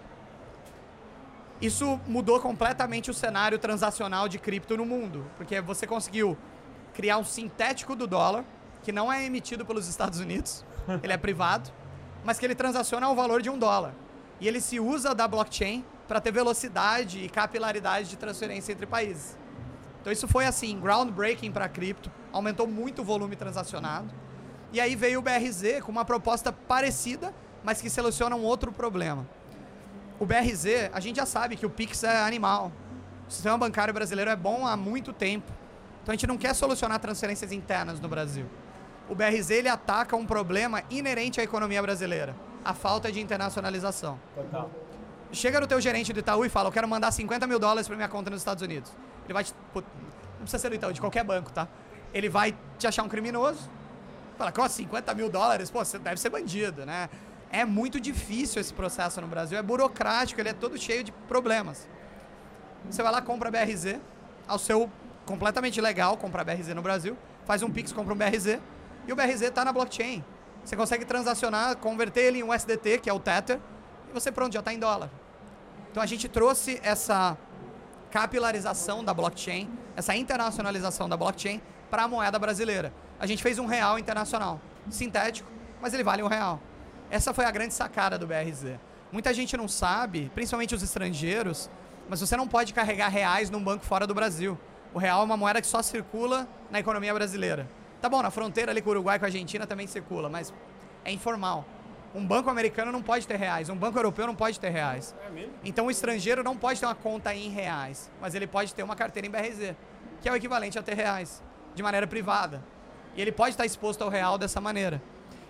[1.61, 6.37] Isso mudou completamente o cenário transacional de cripto no mundo, porque você conseguiu
[6.93, 8.45] criar um sintético do dólar,
[8.83, 10.65] que não é emitido pelos Estados Unidos,
[11.03, 11.71] ele é privado,
[12.25, 13.95] mas que ele transaciona ao valor de um dólar.
[14.39, 19.39] E ele se usa da blockchain para ter velocidade e capilaridade de transferência entre países.
[20.01, 24.11] Então isso foi assim, groundbreaking para cripto, aumentou muito o volume transacionado.
[24.73, 29.27] E aí veio o BRZ com uma proposta parecida, mas que soluciona um outro problema.
[30.19, 32.71] O BRZ, a gente já sabe que o Pix é animal.
[33.29, 35.51] O sistema bancário brasileiro é bom há muito tempo.
[36.03, 38.47] Então a gente não quer solucionar transferências internas no Brasil.
[39.09, 44.21] O BRZ ele ataca um problema inerente à economia brasileira, a falta de internacionalização.
[44.35, 44.71] Total.
[45.33, 47.97] Chega no teu gerente do Itaú e fala, eu quero mandar 50 mil dólares para
[47.97, 48.93] minha conta nos Estados Unidos.
[49.25, 49.55] Ele vai te...
[49.75, 49.83] Não
[50.41, 51.69] precisa ser do Itaú, de qualquer banco, tá?
[52.13, 53.71] Ele vai te achar um criminoso.
[54.41, 55.71] Fala, como 50 mil dólares?
[55.71, 57.11] Pô, você deve ser bandido, né?
[57.53, 61.87] É muito difícil esse processo no Brasil, é burocrático, ele é todo cheio de problemas.
[62.89, 63.99] Você vai lá, compra BRZ,
[64.49, 64.91] ao seu
[65.27, 68.59] completamente legal comprar BRZ no Brasil, faz um Pix, compra um BRZ,
[69.07, 70.25] e o BRZ está na blockchain.
[70.65, 73.61] Você consegue transacionar, converter ele em um SDT, que é o Tether,
[74.09, 75.11] e você pronto, já está em dólar.
[75.91, 77.37] Então a gente trouxe essa
[78.11, 82.93] capilarização da blockchain, essa internacionalização da blockchain para a moeda brasileira.
[83.19, 86.61] A gente fez um real internacional, sintético, mas ele vale um real.
[87.11, 88.79] Essa foi a grande sacada do BRZ.
[89.13, 91.71] Muita gente não sabe, principalmente os estrangeiros,
[92.09, 94.59] mas você não pode carregar reais num banco fora do Brasil.
[94.93, 97.69] O real é uma moeda que só circula na economia brasileira.
[98.01, 100.53] Tá bom, na fronteira ali com o Uruguai com a Argentina também circula, mas
[101.05, 101.65] é informal.
[102.15, 105.15] Um banco americano não pode ter reais, um banco europeu não pode ter reais.
[105.25, 105.53] É mesmo?
[105.65, 108.97] Então o estrangeiro não pode ter uma conta em reais, mas ele pode ter uma
[108.97, 109.75] carteira em BRZ,
[110.21, 111.43] que é o equivalente a ter reais,
[111.75, 112.63] de maneira privada.
[113.15, 115.01] E ele pode estar exposto ao real dessa maneira.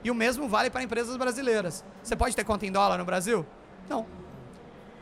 [0.04, 1.84] E o mesmo vale para empresas brasileiras.
[2.02, 3.46] Você pode ter conta em dólar no Brasil?
[3.88, 4.06] Não.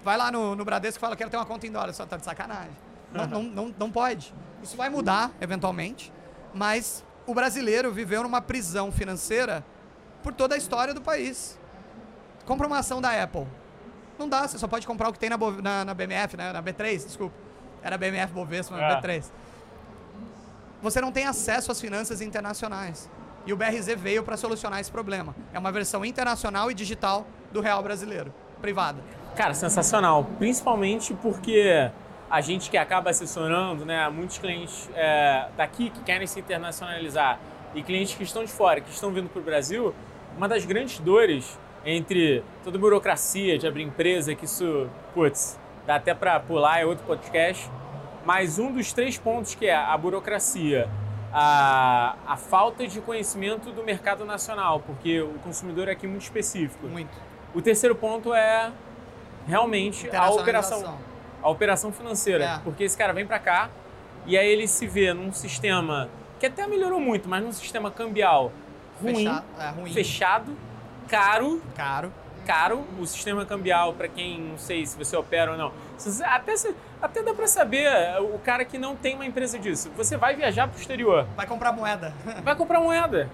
[0.04, 1.92] Vai lá no, no Bradesco e fala, quero ter uma conta em dólar.
[1.92, 2.76] Só tá de sacanagem.
[3.12, 4.34] Não, não, não, não pode.
[4.62, 6.12] Isso vai mudar, eventualmente,
[6.52, 9.64] mas o brasileiro viveu numa prisão financeira
[10.22, 11.58] por toda a história do país.
[12.46, 13.46] Compra uma ação da Apple.
[14.18, 16.52] Não dá, você só pode comprar o que tem na, na, na BMF, né?
[16.52, 17.34] Na B3, desculpa.
[17.82, 19.00] Era BMF Bovespa, mas É.
[19.00, 19.24] B3.
[20.82, 23.08] Você não tem acesso às finanças internacionais.
[23.46, 25.34] E o BRZ veio para solucionar esse problema.
[25.52, 29.02] É uma versão internacional e digital do real brasileiro, privada.
[29.36, 30.24] Cara, sensacional.
[30.38, 31.90] Principalmente porque
[32.30, 37.38] a gente que acaba assessorando, né, muitos clientes é, daqui que querem se internacionalizar
[37.74, 39.94] e clientes que estão de fora, que estão vindo para o Brasil,
[40.38, 45.96] uma das grandes dores entre toda a burocracia de abrir empresa, que isso, putz, dá
[45.96, 47.68] até para pular, é outro podcast,
[48.24, 50.88] mas um dos três pontos que é a burocracia,
[51.32, 56.86] a, a falta de conhecimento do mercado nacional, porque o consumidor é aqui muito específico.
[56.86, 57.10] Muito.
[57.52, 58.70] O terceiro ponto é
[59.44, 60.98] realmente a operação,
[61.42, 62.58] a operação financeira, é.
[62.62, 63.70] porque esse cara vem para cá
[64.24, 66.08] e aí ele se vê num sistema
[66.38, 68.52] que até melhorou muito, mas num sistema cambial
[69.02, 69.92] ruim, fechado, é, ruim.
[69.92, 70.56] fechado
[71.08, 72.12] caro, caro,
[72.46, 75.72] caro o sistema cambial para quem não sei se você opera ou não.
[76.24, 76.54] Até,
[77.00, 77.88] até dá para saber
[78.20, 79.90] o cara que não tem uma empresa disso.
[79.96, 81.26] Você vai viajar para o exterior.
[81.36, 82.14] Vai comprar moeda.
[82.44, 83.28] Vai comprar moeda.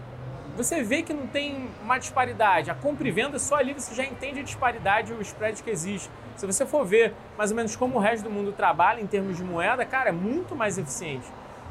[0.57, 2.71] Você vê que não tem uma disparidade.
[2.71, 5.69] A compra e venda, só ali você já entende a disparidade e o spread que
[5.69, 6.09] existe.
[6.37, 9.37] Se você for ver mais ou menos como o resto do mundo trabalha em termos
[9.37, 11.27] de moeda, cara, é muito mais eficiente.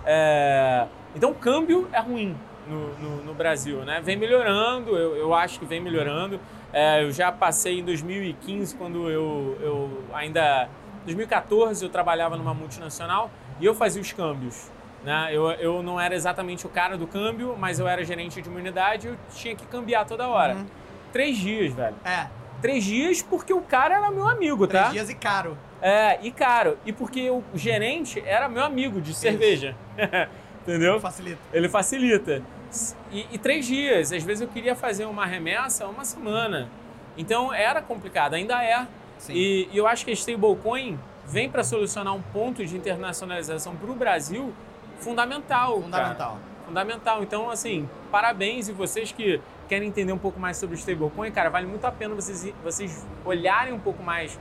[0.05, 0.85] É...
[1.15, 2.35] Então, o câmbio é ruim
[2.67, 4.01] no, no, no, Brasil, né?
[4.03, 6.39] Vem melhorando, eu, eu acho que vem melhorando.
[6.71, 10.69] É, eu já passei em 2015, quando eu, eu ainda...
[11.05, 14.71] 2014 eu trabalhava numa multinacional e eu fazia os câmbios.
[15.03, 15.29] Né?
[15.31, 18.59] Eu, eu não era exatamente o cara do câmbio, mas eu era gerente de uma
[18.59, 20.55] unidade e eu tinha que cambiar toda hora.
[20.55, 20.65] Uhum.
[21.11, 21.95] Três dias, velho.
[22.05, 22.27] É.
[22.61, 24.89] Três dias porque o cara era meu amigo, Três tá?
[24.89, 25.57] Três dias e caro.
[25.81, 26.77] É, e caro.
[26.85, 29.75] E porque o gerente era meu amigo de cerveja.
[30.63, 30.97] Entendeu?
[31.01, 31.39] Facilita.
[31.51, 32.41] Ele facilita.
[33.11, 34.11] E, e, três dias.
[34.11, 36.69] Às vezes eu queria fazer uma remessa uma semana.
[37.17, 38.87] Então era complicado, ainda é.
[39.29, 43.89] E, e, eu acho que a stablecoin vem para solucionar um ponto de internacionalização para
[43.89, 44.53] o Brasil
[44.99, 45.81] fundamental.
[45.81, 46.31] Fundamental.
[46.31, 46.53] Cara.
[46.65, 47.23] Fundamental.
[47.23, 51.49] Então, assim, parabéns e vocês que querem entender um pouco mais sobre o stablecoin, cara,
[51.49, 54.37] vale muito a pena vocês, vocês olharem um pouco mais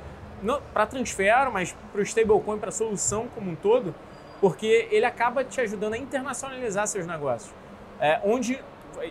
[0.73, 3.95] para transfer, mas para o stablecoin, para a solução como um todo,
[4.41, 7.62] porque ele acaba te ajudando a internacionalizar seus negócios.
[8.03, 8.59] É, onde,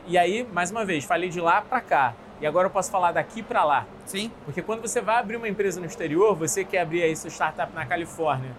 [0.06, 3.14] e aí, mais uma vez, falei de lá para cá, e agora eu posso falar
[3.14, 3.86] daqui para lá.
[4.06, 4.30] Sim.
[4.44, 7.74] Porque quando você vai abrir uma empresa no exterior, você quer abrir aí sua startup
[7.74, 8.52] na Califórnia,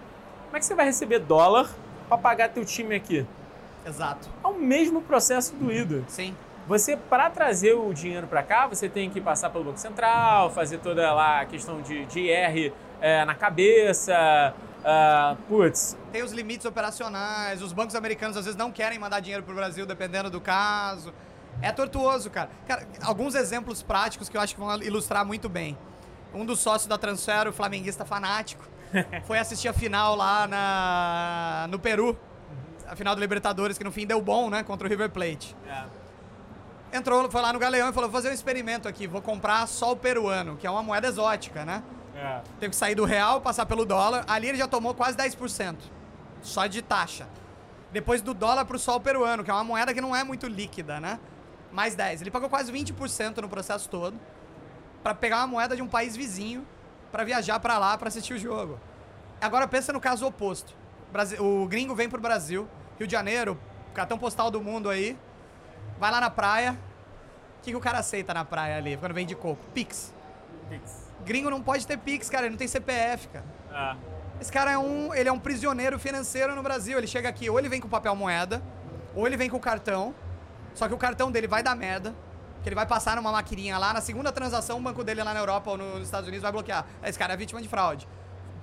[0.45, 1.69] como é que você vai receber dólar
[2.09, 3.27] para pagar teu time aqui?
[3.85, 4.27] Exato.
[4.43, 6.03] É o mesmo processo do IDO.
[6.07, 6.35] Sim.
[6.67, 10.79] Você, para trazer o dinheiro para cá, você tem que passar pelo Banco Central, fazer
[10.79, 14.53] toda lá a questão de, de IR é, na cabeça,
[14.83, 15.97] Uh, putz.
[16.11, 19.85] Tem os limites operacionais, os bancos americanos às vezes não querem mandar dinheiro pro Brasil
[19.85, 21.13] dependendo do caso.
[21.61, 22.49] É tortuoso, cara.
[22.67, 25.77] Cara, alguns exemplos práticos que eu acho que vão ilustrar muito bem.
[26.33, 28.63] Um dos sócios da Transfer, o flamenguista fanático,
[29.25, 32.17] foi assistir a final lá na, no Peru.
[32.87, 34.61] A final do Libertadores, que no fim deu bom, né?
[34.63, 35.55] Contra o River Plate.
[35.65, 36.97] É.
[36.97, 39.93] Entrou, foi lá no Galeão e falou: vou fazer um experimento aqui, vou comprar só
[39.93, 41.81] o peruano, que é uma moeda exótica, né?
[42.23, 42.41] É.
[42.57, 44.23] Teve que sair do real, passar pelo dólar.
[44.27, 45.75] Ali ele já tomou quase 10%.
[46.41, 47.27] Só de taxa.
[47.91, 50.99] Depois do dólar pro sol peruano, que é uma moeda que não é muito líquida,
[50.99, 51.19] né?
[51.71, 52.21] Mais 10.
[52.21, 54.17] Ele pagou quase 20% no processo todo
[55.03, 56.65] para pegar uma moeda de um país vizinho
[57.11, 58.79] para viajar para lá para assistir o jogo.
[59.41, 60.73] Agora pensa no caso oposto.
[61.39, 62.67] O gringo vem pro Brasil,
[62.97, 63.59] Rio de Janeiro,
[63.93, 65.17] cartão postal do mundo aí,
[65.99, 66.79] vai lá na praia.
[67.59, 69.61] O que, que o cara aceita na praia ali, quando vem de coco?
[69.73, 70.13] Pix.
[70.69, 71.02] Pix.
[71.25, 73.45] Gringo não pode ter Pix, cara, ele não tem CPF, cara.
[73.71, 73.95] Ah.
[74.39, 76.97] Esse cara é um, ele é um prisioneiro financeiro no Brasil.
[76.97, 78.61] Ele chega aqui, ou ele vem com papel moeda,
[79.15, 80.13] ou ele vem com o cartão.
[80.73, 82.13] Só que o cartão dele vai dar merda,
[82.61, 85.39] que ele vai passar numa maquininha lá, na segunda transação, o banco dele lá na
[85.39, 86.85] Europa ou nos Estados Unidos vai bloquear.
[87.03, 88.07] Esse cara é vítima de fraude.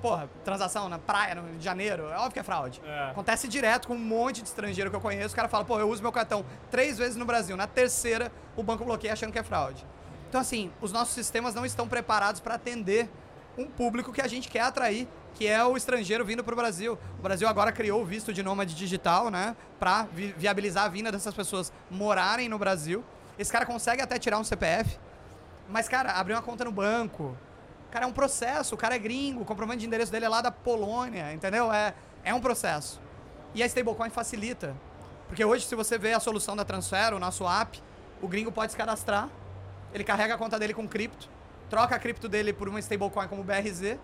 [0.03, 2.81] Porra, transação na praia, no Rio de Janeiro, é óbvio que é fraude.
[2.85, 3.11] É.
[3.11, 5.35] Acontece direto com um monte de estrangeiro que eu conheço.
[5.35, 7.57] O cara fala, pô, eu uso meu cartão três vezes no Brasil.
[7.57, 9.87] Na terceira, o banco bloqueia achando que é fraude.
[10.31, 13.11] Então, assim, os nossos sistemas não estão preparados para atender
[13.59, 16.97] um público que a gente quer atrair, que é o estrangeiro vindo para o Brasil.
[17.19, 21.11] O Brasil agora criou o visto de nômade digital, né, para vi viabilizar a vinda
[21.11, 23.05] dessas pessoas morarem no Brasil.
[23.37, 25.01] Esse cara consegue até tirar um CPF,
[25.69, 27.37] mas, cara, abrir uma conta no banco,
[27.91, 28.77] cara, é um processo.
[28.77, 31.73] O cara é gringo, o comprovante de endereço dele é lá da Polônia, entendeu?
[31.73, 33.01] É, é um processo.
[33.53, 34.77] E a stablecoin facilita.
[35.27, 37.83] Porque hoje, se você vê a solução da Transfer, o nosso app,
[38.23, 39.29] o gringo pode se cadastrar
[39.93, 41.29] ele carrega a conta dele com cripto,
[41.69, 43.97] troca a cripto dele por uma stablecoin como BRZ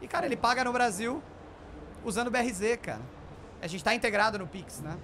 [0.00, 1.22] e, cara, ele paga no Brasil
[2.04, 3.00] usando BRZ, cara.
[3.60, 4.96] A gente tá integrado no Pix, né?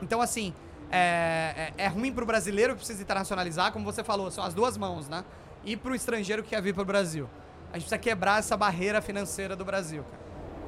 [0.00, 0.54] Então, assim,
[0.90, 4.76] é, é, é ruim pro brasileiro que precisa internacionalizar, como você falou, são as duas
[4.76, 5.24] mãos, né?
[5.64, 7.28] E pro estrangeiro que quer vir pro Brasil.
[7.72, 10.22] A gente precisa quebrar essa barreira financeira do Brasil, cara.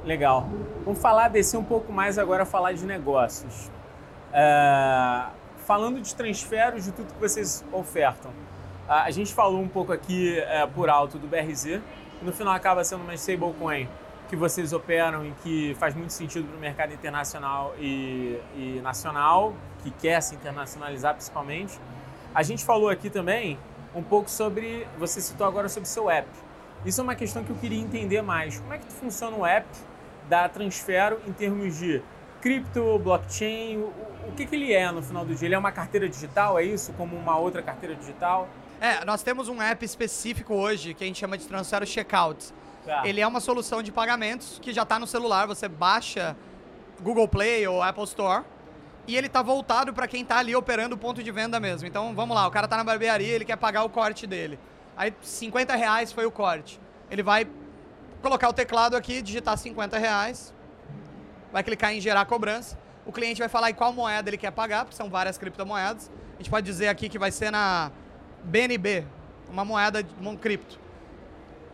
[0.04, 0.48] Legal.
[0.84, 3.70] Vamos falar, descer um pouco mais agora, falar de negócios.
[4.32, 5.26] É,
[5.64, 8.32] falando de transferos, de tudo que vocês ofertam.
[8.92, 11.80] A gente falou um pouco aqui é, por alto do BRZ, e
[12.20, 13.88] no final acaba sendo uma stablecoin
[14.28, 19.54] que vocês operam e que faz muito sentido para o mercado internacional e, e, nacional,
[19.82, 21.80] que quer se internacionalizar principalmente.
[22.34, 23.58] A gente falou aqui também
[23.94, 26.28] um pouco sobre, você citou agora sobre seu app.
[26.84, 28.60] Isso é uma questão que eu queria entender mais.
[28.60, 29.66] Como é que funciona o app
[30.28, 32.02] da Transfero em termos de
[32.42, 33.78] cripto, blockchain?
[33.78, 33.92] O,
[34.28, 35.48] o que, que ele é no final do dia?
[35.48, 36.92] Ele é uma carteira digital, é isso?
[36.92, 38.46] Como uma outra carteira digital?
[38.82, 42.52] É, nós temos um app específico hoje que a gente chama de Transfero Checkout.
[42.84, 43.06] Tá.
[43.06, 46.36] Ele é uma solução de pagamentos que já está no celular, você baixa
[47.00, 48.44] Google Play ou Apple Store
[49.06, 51.86] e ele tá voltado para quem tá ali operando o ponto de venda mesmo.
[51.86, 54.58] Então, vamos lá, o cara tá na barbearia, ele quer pagar o corte dele.
[54.96, 56.80] Aí, 50 reais foi o corte.
[57.08, 57.46] Ele vai
[58.20, 60.52] colocar o teclado aqui, digitar 50 reais,
[61.52, 62.76] vai clicar em gerar cobrança.
[63.06, 66.10] O cliente vai falar em qual moeda ele quer pagar, porque são várias criptomoedas.
[66.34, 67.92] A gente pode dizer aqui que vai ser na
[68.44, 69.04] BNB,
[69.48, 70.78] uma moeda, um cripto.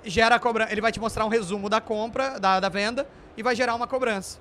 [0.05, 3.07] Gera cobrança, ele vai te mostrar um resumo da compra, da, da venda,
[3.37, 4.39] e vai gerar uma cobrança.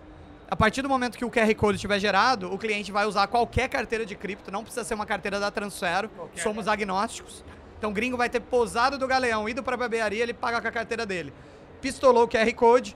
[0.49, 3.67] A partir do momento que o QR Code estiver gerado, o cliente vai usar qualquer
[3.67, 7.43] carteira de cripto, não precisa ser uma carteira da Transfero, qualquer somos agnósticos.
[7.77, 10.67] Então o gringo vai ter pousado do galeão, ido para a barbearia, ele paga com
[10.67, 11.33] a carteira dele.
[11.81, 12.95] Pistolou o QR Code,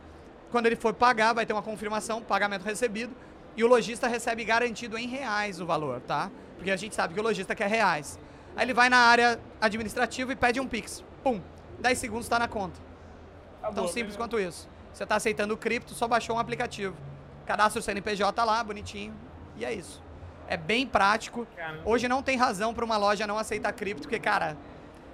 [0.50, 3.14] quando ele for pagar, vai ter uma confirmação, pagamento recebido,
[3.56, 6.32] e o lojista recebe garantido em reais o valor, tá?
[6.56, 8.18] Porque a gente sabe que o lojista quer reais.
[8.56, 11.04] Aí ele vai na área administrativa e pede um Pix.
[11.24, 11.41] Pum,
[11.80, 12.80] 10 segundos está na conta.
[13.74, 14.68] Tão simples quanto isso.
[14.91, 16.95] Você está aceitando o cripto, só baixou um aplicativo
[17.52, 19.14] cadastra o CNPJ lá, bonitinho,
[19.58, 20.02] e é isso.
[20.47, 21.45] É bem prático.
[21.86, 24.58] Hoje não tem razão para uma loja não aceitar cripto, porque, cara,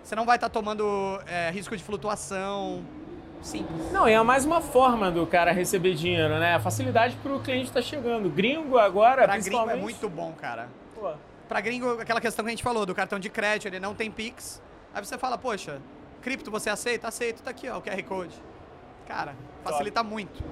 [0.04, 2.84] você não vai estar tá tomando é, risco de flutuação.
[3.42, 3.92] Simples.
[3.92, 6.56] Não, e é mais uma forma do cara receber dinheiro, né?
[6.56, 8.30] A facilidade para o cliente estar tá chegando.
[8.30, 9.74] Gringo agora, pra principalmente...
[9.74, 10.70] gringo é muito bom, cara.
[11.48, 11.50] Pô.
[11.50, 14.12] Pra gringo, aquela questão que a gente falou, do cartão de crédito, ele não tem
[14.12, 14.62] Pix.
[14.94, 15.82] Aí você fala, poxa,
[16.22, 17.08] cripto você aceita?
[17.08, 18.36] Aceito, tá aqui, ó, o QR Code.
[19.08, 20.10] Cara, facilita Top.
[20.10, 20.44] muito.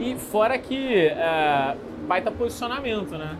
[0.00, 1.76] E fora que é,
[2.06, 3.36] baita posicionamento, né?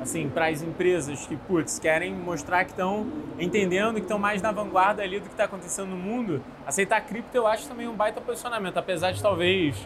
[0.00, 3.06] Assim, para as empresas que, putz, querem mostrar que estão
[3.38, 7.36] entendendo, que estão mais na vanguarda ali do que está acontecendo no mundo, aceitar cripto
[7.36, 9.76] eu acho também um baita posicionamento, apesar de talvez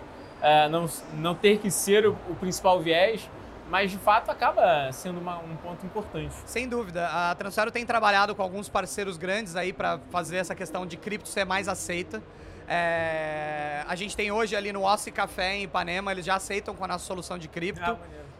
[0.40, 3.28] é, não, não ter que ser o, o, principal viés,
[3.68, 6.34] mas de fato acaba sendo uma, um ponto importante.
[6.46, 7.08] Sem dúvida.
[7.08, 11.28] A Transfero tem trabalhado com alguns parceiros grandes aí para fazer essa questão de cripto
[11.28, 12.22] ser mais aceita.
[12.68, 16.84] É, a gente tem hoje ali no Ossi Café em Ipanema, eles já aceitam com
[16.84, 17.82] a nossa solução de cripto.
[17.82, 17.98] Ah,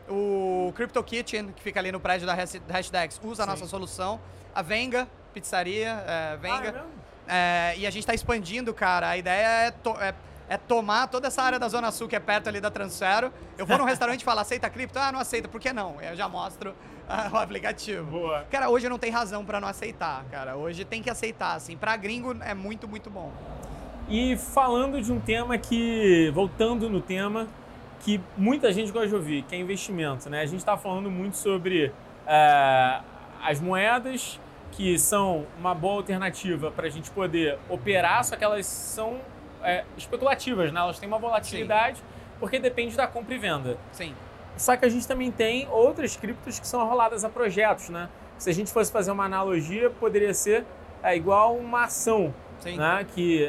[0.08, 3.48] o Crypto Kitchen, que fica ali no prédio da Hashdex, usa Sim.
[3.48, 4.20] a nossa solução.
[4.54, 6.74] A Venga, pizzaria, é, Venga.
[6.76, 9.08] Ah, é é, e a gente está expandindo, cara.
[9.08, 9.94] A ideia é, to
[10.48, 13.32] é, tomar toda essa área da Zona Sul, que é perto ali da Transfero.
[13.58, 14.98] Eu vou num restaurante e falo, aceita cripto?
[14.98, 15.48] Ah, não aceita.
[15.48, 16.00] Por que não?
[16.00, 18.04] Eu já mostro uh, o aplicativo.
[18.10, 18.44] Boa.
[18.50, 20.56] Cara, hoje não tem razão para não aceitar, cara.
[20.56, 21.76] Hoje tem que aceitar, assim.
[21.76, 23.32] Pra gringo é muito, muito bom.
[24.08, 27.48] E falando de um tema que, voltando no tema,
[28.00, 30.30] que muita gente gosta de ouvir, que é investimento.
[30.30, 30.42] Né?
[30.42, 33.04] A gente está falando muito sobre uh,
[33.42, 34.38] as moedas,
[34.70, 39.20] que são uma boa alternativa para a gente poder operar, só que elas são
[39.66, 40.78] é, especulativas, né?
[40.78, 42.04] elas têm uma volatilidade, Sim.
[42.38, 43.76] porque depende da compra e venda.
[43.90, 44.14] Sim.
[44.56, 47.90] Só que a gente também tem outras criptos que são roladas a projetos.
[47.90, 48.08] Né?
[48.38, 50.64] Se a gente fosse fazer uma analogia, poderia ser
[51.02, 52.32] é, igual uma ação
[52.64, 53.42] né, que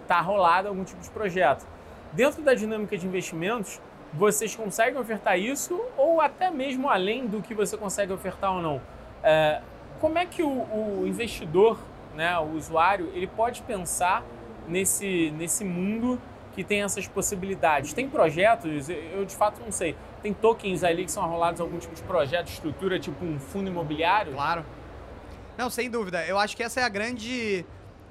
[0.00, 1.66] está uh, rolado algum tipo de projeto.
[2.12, 3.80] Dentro da dinâmica de investimentos,
[4.14, 8.76] vocês conseguem ofertar isso ou até mesmo além do que você consegue ofertar ou não?
[8.76, 9.62] Uh,
[10.00, 11.78] como é que o, o, investidor,
[12.14, 14.22] né, o usuário, ele pode pensar
[14.68, 16.20] nesse, nesse mundo
[16.54, 17.92] que tem essas possibilidades?
[17.92, 21.94] Tem projetos, eu de fato não sei, tem tokens ali que são rolados algum tipo
[21.94, 24.32] de projeto, estrutura, tipo um fundo imobiliário?
[24.32, 24.64] Claro.
[25.56, 26.24] Não, sem dúvida.
[26.26, 27.64] Eu acho que essa é a grande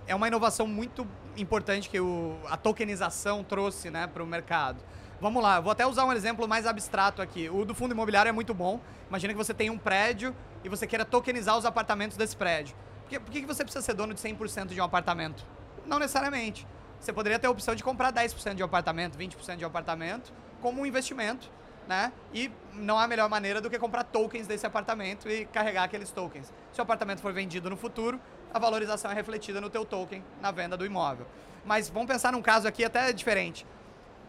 [0.07, 4.77] é uma inovação muito importante que o, a tokenização trouxe né, para o mercado.
[5.19, 7.49] Vamos lá, vou até usar um exemplo mais abstrato aqui.
[7.49, 8.79] O do fundo imobiliário é muito bom.
[9.09, 12.75] Imagina que você tem um prédio e você queira tokenizar os apartamentos desse prédio.
[13.03, 15.45] Por que, por que você precisa ser dono de 100% de um apartamento?
[15.86, 16.67] Não necessariamente.
[16.99, 20.33] Você poderia ter a opção de comprar 10% de um apartamento, 20% de um apartamento,
[20.61, 21.51] como um investimento,
[21.88, 22.11] né?
[22.33, 26.51] E não há melhor maneira do que comprar tokens desse apartamento e carregar aqueles tokens.
[26.71, 28.19] Se o apartamento for vendido no futuro,
[28.53, 31.27] a valorização é refletida no teu token na venda do imóvel.
[31.63, 33.65] Mas vamos pensar num caso aqui até diferente.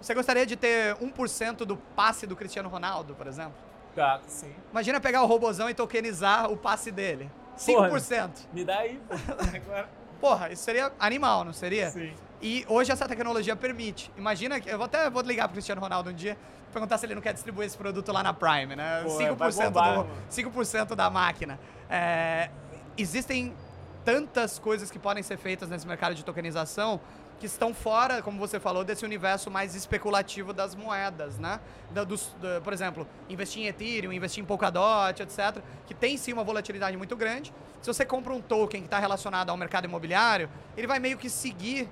[0.00, 3.54] Você gostaria de ter 1% do passe do Cristiano Ronaldo, por exemplo?
[3.94, 4.54] Claro, sim.
[4.70, 7.30] Imagina pegar o robozão e tokenizar o passe dele.
[7.56, 7.74] 5%.
[7.74, 9.00] Porra, me dá aí.
[10.20, 11.90] Porra, isso seria animal, não seria?
[11.90, 12.12] Sim.
[12.40, 14.10] E hoje essa tecnologia permite.
[14.16, 14.68] Imagina que.
[14.68, 16.36] Eu vou até vou ligar pro Cristiano Ronaldo um dia
[16.72, 19.02] perguntar se ele não quer distribuir esse produto lá na Prime, né?
[19.02, 21.58] Pô, 5%, bombar, do, 5 da máquina.
[21.88, 22.50] É,
[22.98, 23.54] existem
[24.04, 27.00] tantas coisas que podem ser feitas nesse mercado de tokenização
[27.38, 31.60] que estão fora, como você falou, desse universo mais especulativo das moedas, né?
[31.90, 36.32] Da, dos, da, por exemplo, investir em Ethereum, investir em Polkadot, etc., que tem sim
[36.32, 37.52] uma volatilidade muito grande.
[37.82, 41.28] Se você compra um token que está relacionado ao mercado imobiliário, ele vai meio que
[41.28, 41.88] seguir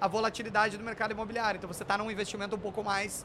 [0.00, 1.58] a volatilidade do mercado imobiliário.
[1.58, 3.24] Então você está num investimento um pouco mais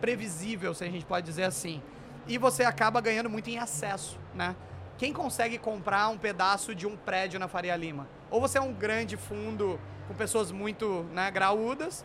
[0.00, 1.82] previsível, se a gente pode dizer assim.
[2.26, 4.56] E você acaba ganhando muito em acesso, né?
[4.98, 8.08] Quem consegue comprar um pedaço de um prédio na Faria Lima?
[8.30, 12.04] Ou você é um grande fundo com pessoas muito né, graúdas,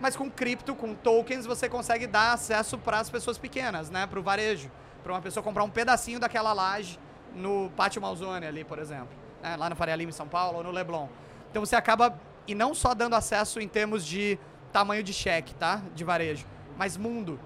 [0.00, 4.06] mas com cripto, com tokens, você consegue dar acesso para as pessoas pequenas, né?
[4.06, 4.70] Para o varejo.
[5.02, 6.98] Para uma pessoa comprar um pedacinho daquela laje
[7.34, 9.08] no Pátio Malzone ali, por exemplo.
[9.42, 9.56] Né?
[9.56, 11.08] Lá no Faria Lima, em São Paulo, ou no Leblon.
[11.50, 14.38] Então você acaba, e não só dando acesso em termos de
[14.72, 15.82] tamanho de cheque, tá?
[15.94, 17.40] De varejo, mas mundo.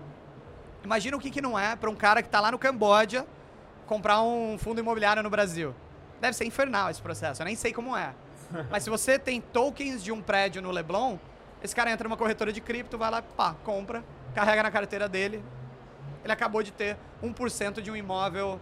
[0.84, 3.26] Imagina o que, que não é para um cara que está lá no Camboja
[3.86, 5.74] comprar um fundo imobiliário no Brasil.
[6.20, 8.14] Deve ser infernal esse processo, eu nem sei como é.
[8.70, 11.18] Mas se você tem tokens de um prédio no Leblon,
[11.62, 14.02] esse cara entra numa corretora de cripto, vai lá, pá, compra,
[14.34, 15.42] carrega na carteira dele.
[16.24, 18.60] Ele acabou de ter 1% de um imóvel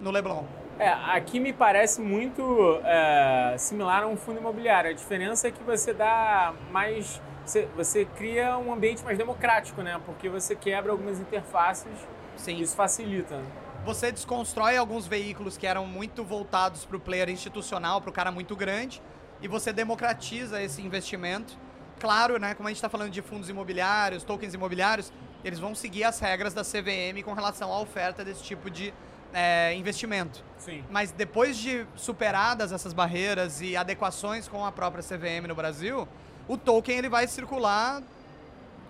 [0.00, 0.44] no Leblon.
[0.78, 4.90] É, aqui me parece muito é, similar a um fundo imobiliário.
[4.90, 7.22] A diferença é que você dá mais.
[7.44, 10.00] Você, você, cria um ambiente mais democrático, né?
[10.04, 11.92] Porque você quebra algumas interfaces.
[12.36, 12.58] Sim.
[12.58, 13.40] Isso facilita.
[13.84, 18.30] Você desconstrói alguns veículos que eram muito voltados para o player institucional, para o cara
[18.30, 19.02] muito grande,
[19.42, 21.58] e você democratiza esse investimento.
[22.00, 25.12] Claro, né, como a gente está falando de fundos imobiliários, tokens imobiliários,
[25.44, 28.92] eles vão seguir as regras da CVM com relação à oferta desse tipo de
[29.34, 30.42] é, investimento.
[30.56, 30.82] Sim.
[30.90, 36.08] Mas depois de superadas essas barreiras e adequações com a própria CVM no Brasil,
[36.48, 38.02] o token ele vai circular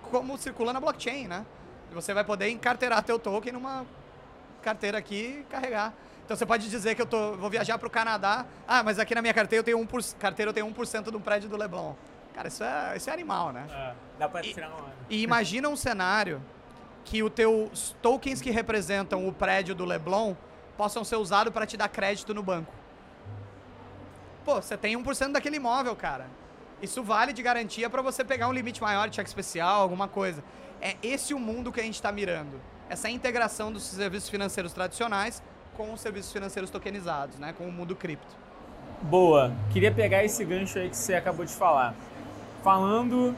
[0.09, 1.45] como circula na blockchain, né?
[1.91, 3.85] E você vai poder encarteirar teu token numa
[4.65, 5.95] carteira aqui e carregar.
[6.25, 8.47] Então você pode dizer que eu tô, vou viajar para o Canadá.
[8.67, 11.17] Ah, mas aqui na minha carteira eu tenho 1%, por, carteira eu tenho 1% de
[11.17, 11.95] um prédio do Leblon.
[12.33, 13.67] Cara, isso é, isso é animal, né?
[13.71, 14.93] É, dá para tirar uma.
[15.09, 16.43] E imagina um cenário
[17.05, 20.35] que os teus tokens que representam o prédio do Leblon
[20.77, 22.73] possam ser usados para te dar crédito no banco.
[24.45, 26.27] Pô, você tem 1% daquele imóvel, cara.
[26.83, 30.43] Isso vale de garantia para você pegar um limite maior de cheque especial, alguma coisa.
[30.81, 32.61] É esse o mundo que a gente está mirando.
[32.89, 35.43] Essa integração dos serviços financeiros tradicionais
[35.77, 38.35] com os serviços financeiros tokenizados, né, com o mundo cripto.
[39.03, 39.53] Boa.
[39.73, 41.95] Queria pegar esse gancho aí que você acabou de falar.
[42.63, 43.35] Falando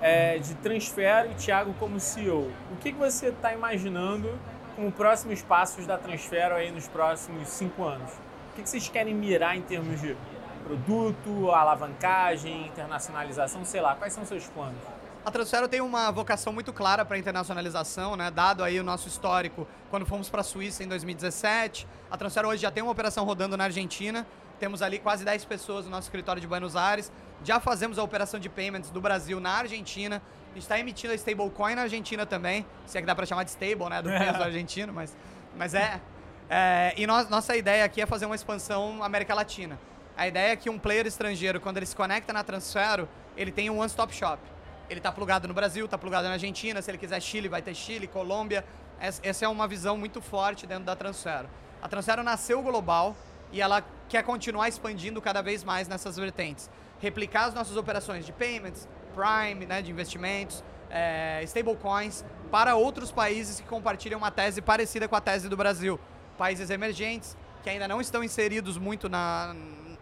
[0.00, 4.38] é, de Transfero e Thiago como CEO, o que, que você está imaginando
[4.76, 8.12] como próximos passos da Transfero aí nos próximos cinco anos?
[8.52, 10.16] O que, que vocês querem mirar em termos de
[10.64, 14.97] produto, alavancagem, internacionalização, sei lá, quais são os seus planos?
[15.28, 18.30] A Transfero tem uma vocação muito clara para internacionalização, né?
[18.30, 21.86] Dado aí o nosso histórico, quando fomos para a Suíça em 2017.
[22.10, 24.26] A Transfero hoje já tem uma operação rodando na Argentina.
[24.58, 27.12] Temos ali quase 10 pessoas no nosso escritório de Buenos Aires.
[27.44, 30.22] Já fazemos a operação de payments do Brasil na Argentina.
[30.46, 32.64] A gente está emitindo a stablecoin na Argentina também.
[32.86, 34.00] Se é que dá para chamar de stable, né?
[34.00, 35.14] Do peso argentino, mas,
[35.58, 36.00] mas é.
[36.48, 39.78] é e nós, nossa ideia aqui é fazer uma expansão América Latina.
[40.16, 43.06] A ideia é que um player estrangeiro, quando ele se conecta na Transfero,
[43.36, 44.40] ele tem um one-stop shop.
[44.88, 47.74] Ele está plugado no Brasil, está plugado na Argentina, se ele quiser Chile, vai ter
[47.74, 48.64] Chile, Colômbia.
[49.00, 51.48] Essa é uma visão muito forte dentro da Transfero.
[51.80, 53.14] A Transfero nasceu global
[53.52, 56.70] e ela quer continuar expandindo cada vez mais nessas vertentes.
[56.98, 63.60] Replicar as nossas operações de payments, prime, né, de investimentos, é, stablecoins, para outros países
[63.60, 66.00] que compartilham uma tese parecida com a tese do Brasil.
[66.38, 69.54] Países emergentes, que ainda não estão inseridos muito na,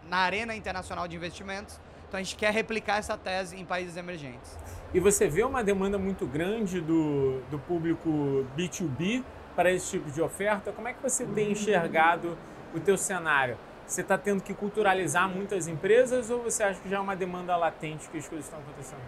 [0.09, 1.79] na arena internacional de investimentos.
[2.07, 4.57] Então a gente quer replicar essa tese em países emergentes.
[4.93, 9.23] E você vê uma demanda muito grande do, do público B2B
[9.55, 10.71] para esse tipo de oferta.
[10.71, 12.37] Como é que você tem enxergado
[12.73, 13.57] o teu cenário?
[13.85, 17.55] Você está tendo que culturalizar muitas empresas ou você acha que já é uma demanda
[17.55, 19.01] latente que as coisas estão acontecendo?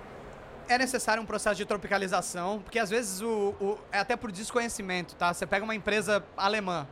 [0.67, 5.15] É necessário um processo de tropicalização, porque às vezes o, o, é até por desconhecimento,
[5.15, 5.33] tá?
[5.33, 6.87] Você pega uma empresa alemã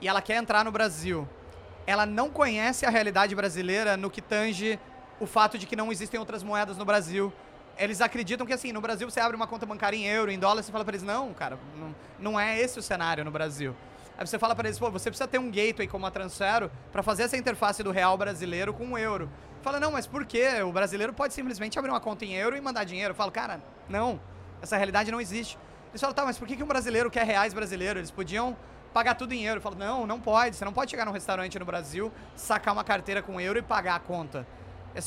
[0.00, 1.26] e ela quer entrar no Brasil.
[1.86, 4.78] Ela não conhece a realidade brasileira no que tange
[5.20, 7.32] o fato de que não existem outras moedas no Brasil,
[7.78, 10.62] eles acreditam que assim, no Brasil você abre uma conta bancária em euro, em dólar,
[10.62, 13.74] você fala para eles, não, cara, não, não é esse o cenário no Brasil.
[14.16, 17.02] Aí você fala para eles, pô, você precisa ter um gateway como a Transfero para
[17.02, 19.28] fazer essa interface do real brasileiro com o euro.
[19.60, 20.62] Fala, não, mas por quê?
[20.62, 23.10] O brasileiro pode simplesmente abrir uma conta em euro e mandar dinheiro.
[23.10, 24.20] Eu falo, cara, não,
[24.62, 25.58] essa realidade não existe.
[25.90, 27.98] Eles falam, tá, mas por que, um brasileiro quer reais brasileiro?
[27.98, 28.56] Eles podiam
[28.92, 29.58] pagar tudo em euro.
[29.58, 30.54] Eu falo, não, não pode.
[30.54, 33.96] Você não pode chegar num restaurante no Brasil, sacar uma carteira com euro e pagar
[33.96, 34.46] a conta.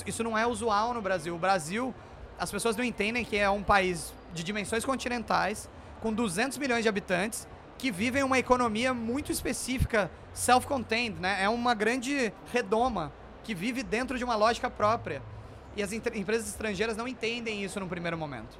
[0.05, 1.35] Isso não é usual no Brasil.
[1.35, 1.93] O Brasil
[2.39, 5.69] as pessoas não entendem que é um país de dimensões continentais,
[6.01, 11.43] com 200 milhões de habitantes, que vivem uma economia muito específica, self-contained, né?
[11.43, 13.11] É uma grande redoma
[13.43, 15.21] que vive dentro de uma lógica própria.
[15.75, 18.57] E as empresas estrangeiras não entendem isso no primeiro momento.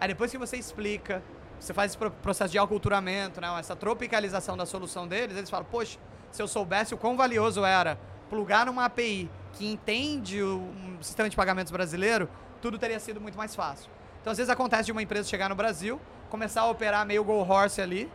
[0.00, 1.22] Aí depois que você explica,
[1.58, 5.98] você faz esse processo de aculturamento, né, essa tropicalização da solução deles, eles falam, poxa,
[6.32, 10.68] se eu soubesse o quão valioso era plugar numa API que entende o
[11.00, 12.28] sistema de pagamentos brasileiro,
[12.60, 13.90] tudo teria sido muito mais fácil.
[14.20, 17.40] Então, às vezes acontece de uma empresa chegar no Brasil, começar a operar meio go
[17.40, 18.10] horse ali,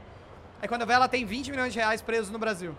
[0.62, 2.76] aí quando vê ela tem 20 milhões de reais presos no Brasil.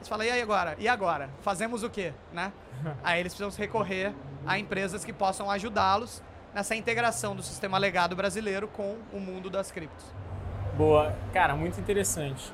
[0.00, 0.76] Você fala, e aí agora?
[0.78, 1.30] E agora?
[1.42, 2.12] Fazemos o quê?
[2.32, 2.52] Né?
[3.02, 4.12] aí eles precisam recorrer
[4.46, 6.22] a empresas que possam ajudá-los
[6.54, 10.04] nessa integração do sistema legado brasileiro com o mundo das criptos.
[10.76, 11.14] Boa.
[11.32, 12.52] Cara, muito interessante.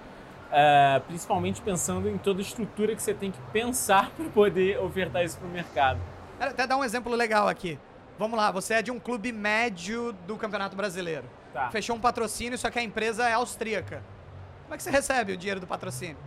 [0.51, 5.24] Uh, principalmente pensando em toda a estrutura que você tem que pensar para poder ofertar
[5.24, 6.01] isso para o mercado.
[6.40, 7.78] Até dar um exemplo legal aqui.
[8.18, 11.24] Vamos lá, você é de um clube médio do Campeonato Brasileiro.
[11.53, 11.70] Tá.
[11.70, 14.03] Fechou um patrocínio, só que a empresa é austríaca.
[14.64, 16.18] Como é que você recebe o dinheiro do patrocínio?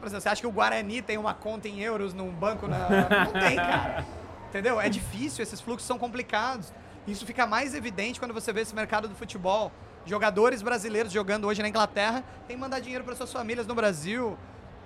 [0.00, 2.66] Por exemplo, você acha que o Guarani tem uma conta em euros num banco?
[2.66, 2.88] Na...
[2.88, 4.04] Não tem, cara.
[4.48, 4.80] Entendeu?
[4.80, 6.72] É difícil, esses fluxos são complicados.
[7.06, 9.70] Isso fica mais evidente quando você vê esse mercado do futebol.
[10.06, 14.38] Jogadores brasileiros jogando hoje na Inglaterra têm que mandar dinheiro para suas famílias no Brasil.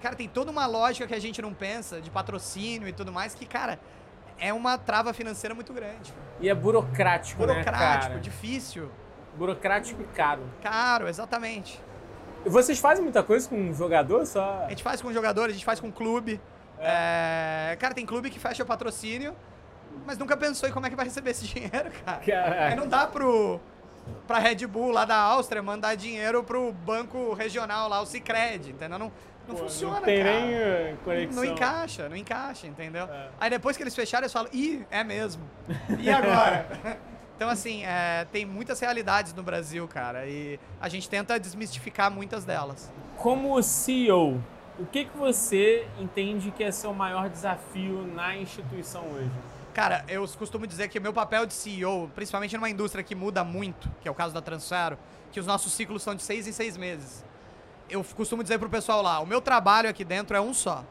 [0.03, 3.35] Cara, tem toda uma lógica que a gente não pensa, de patrocínio e tudo mais,
[3.35, 3.79] que, cara,
[4.39, 6.13] é uma trava financeira muito grande.
[6.41, 8.91] E é burocrático, né, Burocrático, né, difícil.
[9.37, 10.43] Burocrático e caro.
[10.63, 11.79] Caro, exatamente.
[12.47, 14.65] Vocês fazem muita coisa com um jogador só?
[14.65, 16.41] A gente faz com jogador, a gente faz com clube.
[16.79, 17.73] É.
[17.73, 17.77] É...
[17.77, 19.37] Cara, tem clube que fecha patrocínio,
[20.07, 22.21] mas nunca pensou em como é que vai receber esse dinheiro, cara.
[22.25, 22.65] Caraca.
[22.65, 23.61] Aí não dá pro,
[24.27, 28.99] pra Red Bull lá da Áustria mandar dinheiro pro banco regional lá, o Cicred, entendeu?
[28.99, 29.13] Não,
[29.49, 30.41] não Pô, funciona, não tem cara.
[30.41, 31.45] nem eh, conexão.
[31.45, 33.05] Não encaixa, não encaixa, entendeu?
[33.05, 33.29] É.
[33.41, 35.43] Aí depois que eles fecharam, eles falam, ih, é mesmo.
[35.99, 36.67] E agora?
[37.41, 42.45] Então, assim, é, tem muitas realidades no Brasil, cara, e a gente tenta desmistificar muitas
[42.45, 42.93] delas.
[43.17, 44.39] Como CEO,
[44.79, 49.31] o que, que você entende que é seu maior desafio na instituição hoje?
[49.75, 53.89] Cara, eu costumo dizer que meu papel de CEO, principalmente numa indústria que muda muito,
[54.01, 54.99] que é o caso da Transfero,
[55.31, 57.25] que os nossos ciclos são de seis em seis meses.
[57.89, 60.85] Eu costumo dizer pro pessoal lá, o meu trabalho aqui dentro é um só.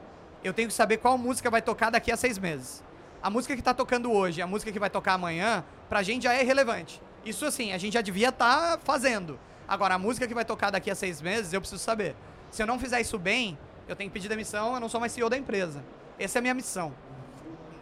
[0.44, 2.82] Eu tenho que saber qual música vai tocar daqui a seis meses.
[3.22, 6.34] A música que tá tocando hoje, a música que vai tocar amanhã, pra gente já
[6.34, 7.02] é irrelevante.
[7.26, 9.38] Isso assim, a gente já devia estar tá fazendo.
[9.68, 12.16] Agora, a música que vai tocar daqui a seis meses, eu preciso saber.
[12.50, 13.58] Se eu não fizer isso bem,
[13.90, 15.84] eu tenho que pedir demissão, eu não sou mais CEO da empresa.
[16.18, 16.94] Essa é a minha missão.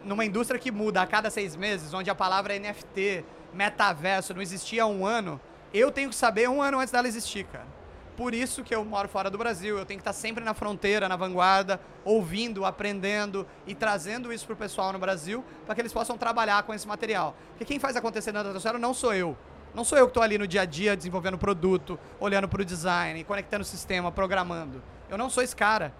[0.04, 4.84] Numa indústria que muda a cada seis meses, onde a palavra NFT, metaverso, não existia
[4.84, 5.40] há um ano,
[5.72, 7.78] eu tenho que saber um ano antes dela existir, cara
[8.18, 9.78] por isso que eu moro fora do Brasil.
[9.78, 14.54] Eu tenho que estar sempre na fronteira, na vanguarda, ouvindo, aprendendo e trazendo isso para
[14.54, 17.36] o pessoal no Brasil, para que eles possam trabalhar com esse material.
[17.50, 19.38] Porque quem faz acontecer na Datosfera não sou eu.
[19.72, 22.64] Não sou eu que estou ali no dia a dia desenvolvendo produto, olhando para o
[22.64, 24.82] design, conectando o sistema, programando.
[25.08, 25.94] Eu não sou esse cara.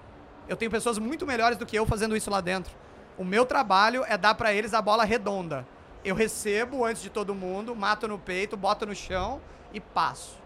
[0.48, 2.74] Eu tenho pessoas muito melhores do que eu fazendo isso lá dentro.
[3.18, 5.66] O meu trabalho é dar para eles a bola redonda.
[6.04, 9.40] Eu recebo antes de todo mundo, mato no peito, boto no chão
[9.72, 10.38] e passo.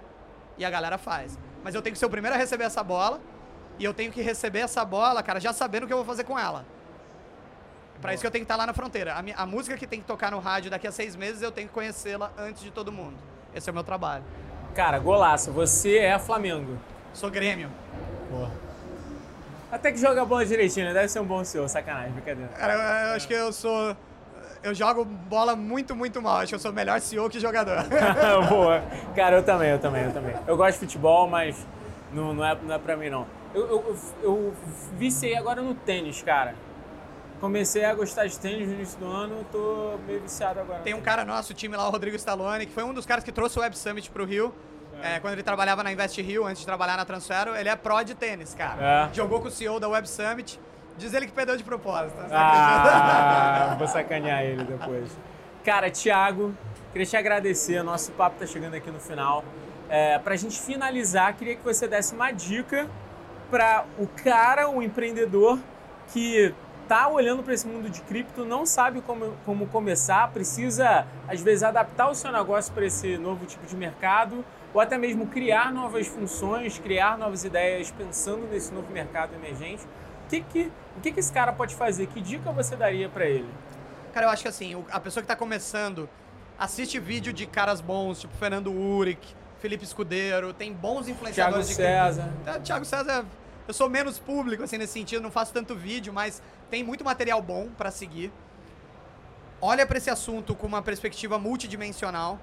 [0.57, 1.39] E a galera faz.
[1.63, 3.21] Mas eu tenho que ser o primeiro a receber essa bola.
[3.79, 6.25] E eu tenho que receber essa bola, cara, já sabendo o que eu vou fazer
[6.25, 6.65] com ela.
[8.01, 9.15] Para isso que eu tenho que estar lá na fronteira.
[9.15, 11.69] A, a, música que tem que tocar no rádio daqui a seis meses, eu tenho
[11.69, 13.17] que conhecê-la antes de todo mundo.
[13.55, 14.25] Esse é o meu trabalho.
[14.75, 15.53] Cara, golaço.
[15.53, 16.79] Você é Flamengo.
[17.13, 17.71] Sou Grêmio.
[18.31, 18.72] Porra.
[19.73, 20.93] Até que joga a bola direitinho, né?
[20.93, 21.67] Deve ser um bom senhor.
[21.69, 22.51] Sacanagem, brincadeira.
[22.53, 23.97] Cara, eu, eu acho que eu sou
[24.63, 26.37] eu jogo bola muito, muito mal.
[26.37, 27.79] Acho que eu sou melhor CEO que jogador.
[28.49, 28.83] Boa.
[29.15, 30.35] Cara, eu também, eu também, eu também.
[30.47, 31.67] Eu gosto de futebol, mas
[32.13, 33.27] não, não, é, não é pra mim, não.
[33.55, 34.55] Eu, eu, eu
[34.97, 36.55] viciei agora no tênis, cara.
[37.41, 40.81] Comecei a gostar de tênis no início do ano, tô meio viciado agora.
[40.81, 43.25] Tem um cara nosso, o time lá, o Rodrigo Stallone, que foi um dos caras
[43.25, 44.55] que trouxe o Web Summit pro Rio.
[45.03, 45.21] É.
[45.21, 48.15] Quando ele trabalhava na Invest Rio, antes de trabalhar na Transfero, ele é pró de
[48.15, 49.11] tênis, cara.
[49.11, 49.15] É.
[49.15, 50.61] Jogou com o CEO da Web Summit.
[50.97, 52.17] Diz ele que perdeu de propósito.
[52.31, 55.11] Ah, vou sacanear ele depois.
[55.65, 56.55] Cara, Thiago,
[56.93, 57.83] queria te agradecer.
[57.83, 59.45] Nosso papo tá chegando aqui no final.
[59.89, 62.89] É, pra gente finalizar, queria que você desse uma dica
[63.51, 65.59] para o cara, o empreendedor
[66.13, 66.55] que
[66.89, 71.63] tá olhando para esse mundo de cripto, não sabe como, como começar, precisa às vezes
[71.63, 76.07] adaptar o seu negócio para esse novo tipo de mercado, ou até mesmo criar novas
[76.07, 79.83] funções, criar novas ideias pensando nesse novo mercado emergente
[80.33, 82.07] que, que, o que, que esse cara pode fazer?
[82.07, 83.49] Que dica você daria para ele?
[84.15, 86.09] Cara, eu acho que assim, a pessoa que está começando,
[86.59, 92.15] assiste vídeo de caras bons, tipo Fernando Uric, Felipe Escudeiro, tem bons influenciadores Thiago de
[92.15, 92.33] César.
[92.47, 93.25] É, Thiago César,
[93.69, 97.43] eu sou menos público assim nesse sentido, não faço tanto vídeo, mas tem muito material
[97.43, 98.33] bom para seguir.
[99.61, 102.41] Olha para esse assunto com uma perspectiva multidimensional.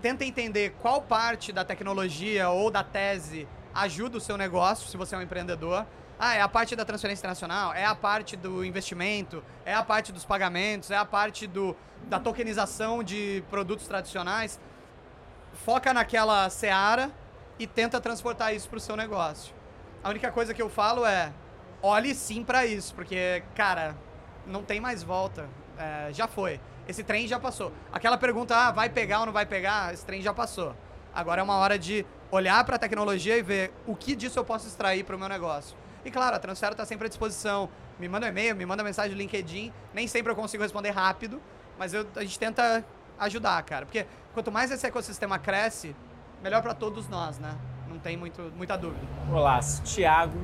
[0.00, 5.14] Tenta entender qual parte da tecnologia ou da tese ajuda o seu negócio, se você
[5.14, 5.84] é um empreendedor
[6.20, 10.10] Ah, é a parte da transferência internacional, é a parte do investimento, é a parte
[10.12, 11.76] dos pagamentos, é a parte do,
[12.08, 14.58] da tokenização de produtos tradicionais.
[15.64, 17.12] Foca naquela seara
[17.56, 19.54] e tenta transportar isso para o seu negócio.
[20.02, 21.32] A única coisa que eu falo é,
[21.80, 23.96] olhe sim para isso, porque, cara,
[24.44, 25.48] não tem mais volta.
[25.78, 26.60] É, já foi.
[26.88, 27.72] Esse trem já passou.
[27.92, 30.74] Aquela pergunta, ah, vai pegar ou não vai pegar, esse trem já passou.
[31.14, 34.44] Agora é uma hora de olhar para a tecnologia e ver o que disso eu
[34.44, 35.76] posso extrair para o meu negócio.
[36.04, 37.68] E claro, a Transfero está sempre à disposição.
[37.98, 39.72] Me manda um e-mail, me manda mensagem no LinkedIn.
[39.92, 41.40] Nem sempre eu consigo responder rápido,
[41.78, 42.84] mas eu, a gente tenta
[43.18, 43.84] ajudar, cara.
[43.84, 45.94] Porque quanto mais esse ecossistema cresce,
[46.42, 47.56] melhor para todos nós, né?
[47.88, 49.04] Não tem muito, muita dúvida.
[49.30, 50.38] Olá, Thiago.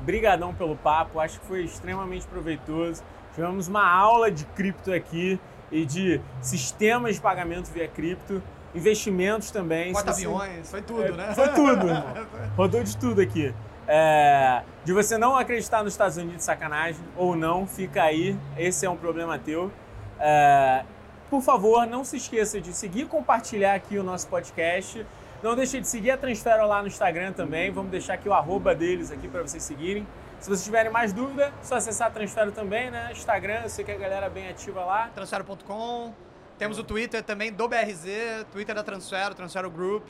[0.00, 3.02] Brigadão pelo papo, acho que foi extremamente proveitoso.
[3.34, 8.42] Tivemos uma aula de cripto aqui e de sistemas de pagamento via cripto,
[8.74, 9.92] investimentos também.
[9.92, 11.32] Porta-aviões, foi tudo, é, né?
[11.34, 11.86] Foi tudo,
[12.56, 13.52] Rodou de tudo aqui.
[13.86, 18.90] É, de você não acreditar nos Estados Unidos, sacanagem, ou não, fica aí, esse é
[18.90, 19.70] um problema teu.
[20.18, 20.84] É,
[21.28, 25.04] por favor, não se esqueça de seguir e compartilhar aqui o nosso podcast.
[25.42, 27.70] Não deixe de seguir a Transfero lá no Instagram também.
[27.70, 30.06] Vamos deixar aqui o arroba deles aqui para vocês seguirem.
[30.44, 33.08] Se vocês tiverem mais dúvida, é só acessar a Transfero também, né?
[33.12, 35.08] Instagram, eu sei que a galera é bem ativa lá.
[35.14, 36.12] Transfero.com.
[36.58, 40.06] Temos o Twitter também do BRZ, Twitter da Transfero, Transfero Group.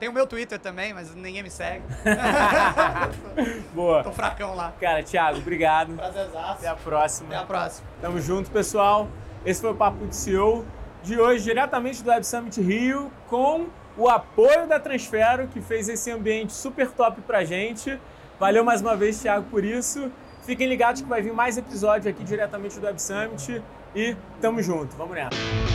[0.00, 1.84] Tem o meu Twitter também, mas ninguém me segue.
[3.76, 4.02] Boa.
[4.02, 4.72] Tô fracão lá.
[4.80, 5.94] Cara, Thiago, obrigado.
[5.96, 6.52] Prazerzaço.
[6.52, 7.28] Até a próxima.
[7.28, 7.86] Até a próxima.
[8.00, 9.06] Tamo junto, pessoal.
[9.44, 10.64] Esse foi o Papo de CEO
[11.02, 13.66] de hoje, diretamente do Web Summit Rio, com
[13.98, 18.00] o apoio da Transfero, que fez esse ambiente super top pra gente.
[18.38, 20.10] Valeu mais uma vez, Thiago, por isso.
[20.44, 23.62] Fiquem ligados que vai vir mais episódio aqui diretamente do Web Summit
[23.94, 24.94] e tamo junto.
[24.96, 25.73] Vamos nessa.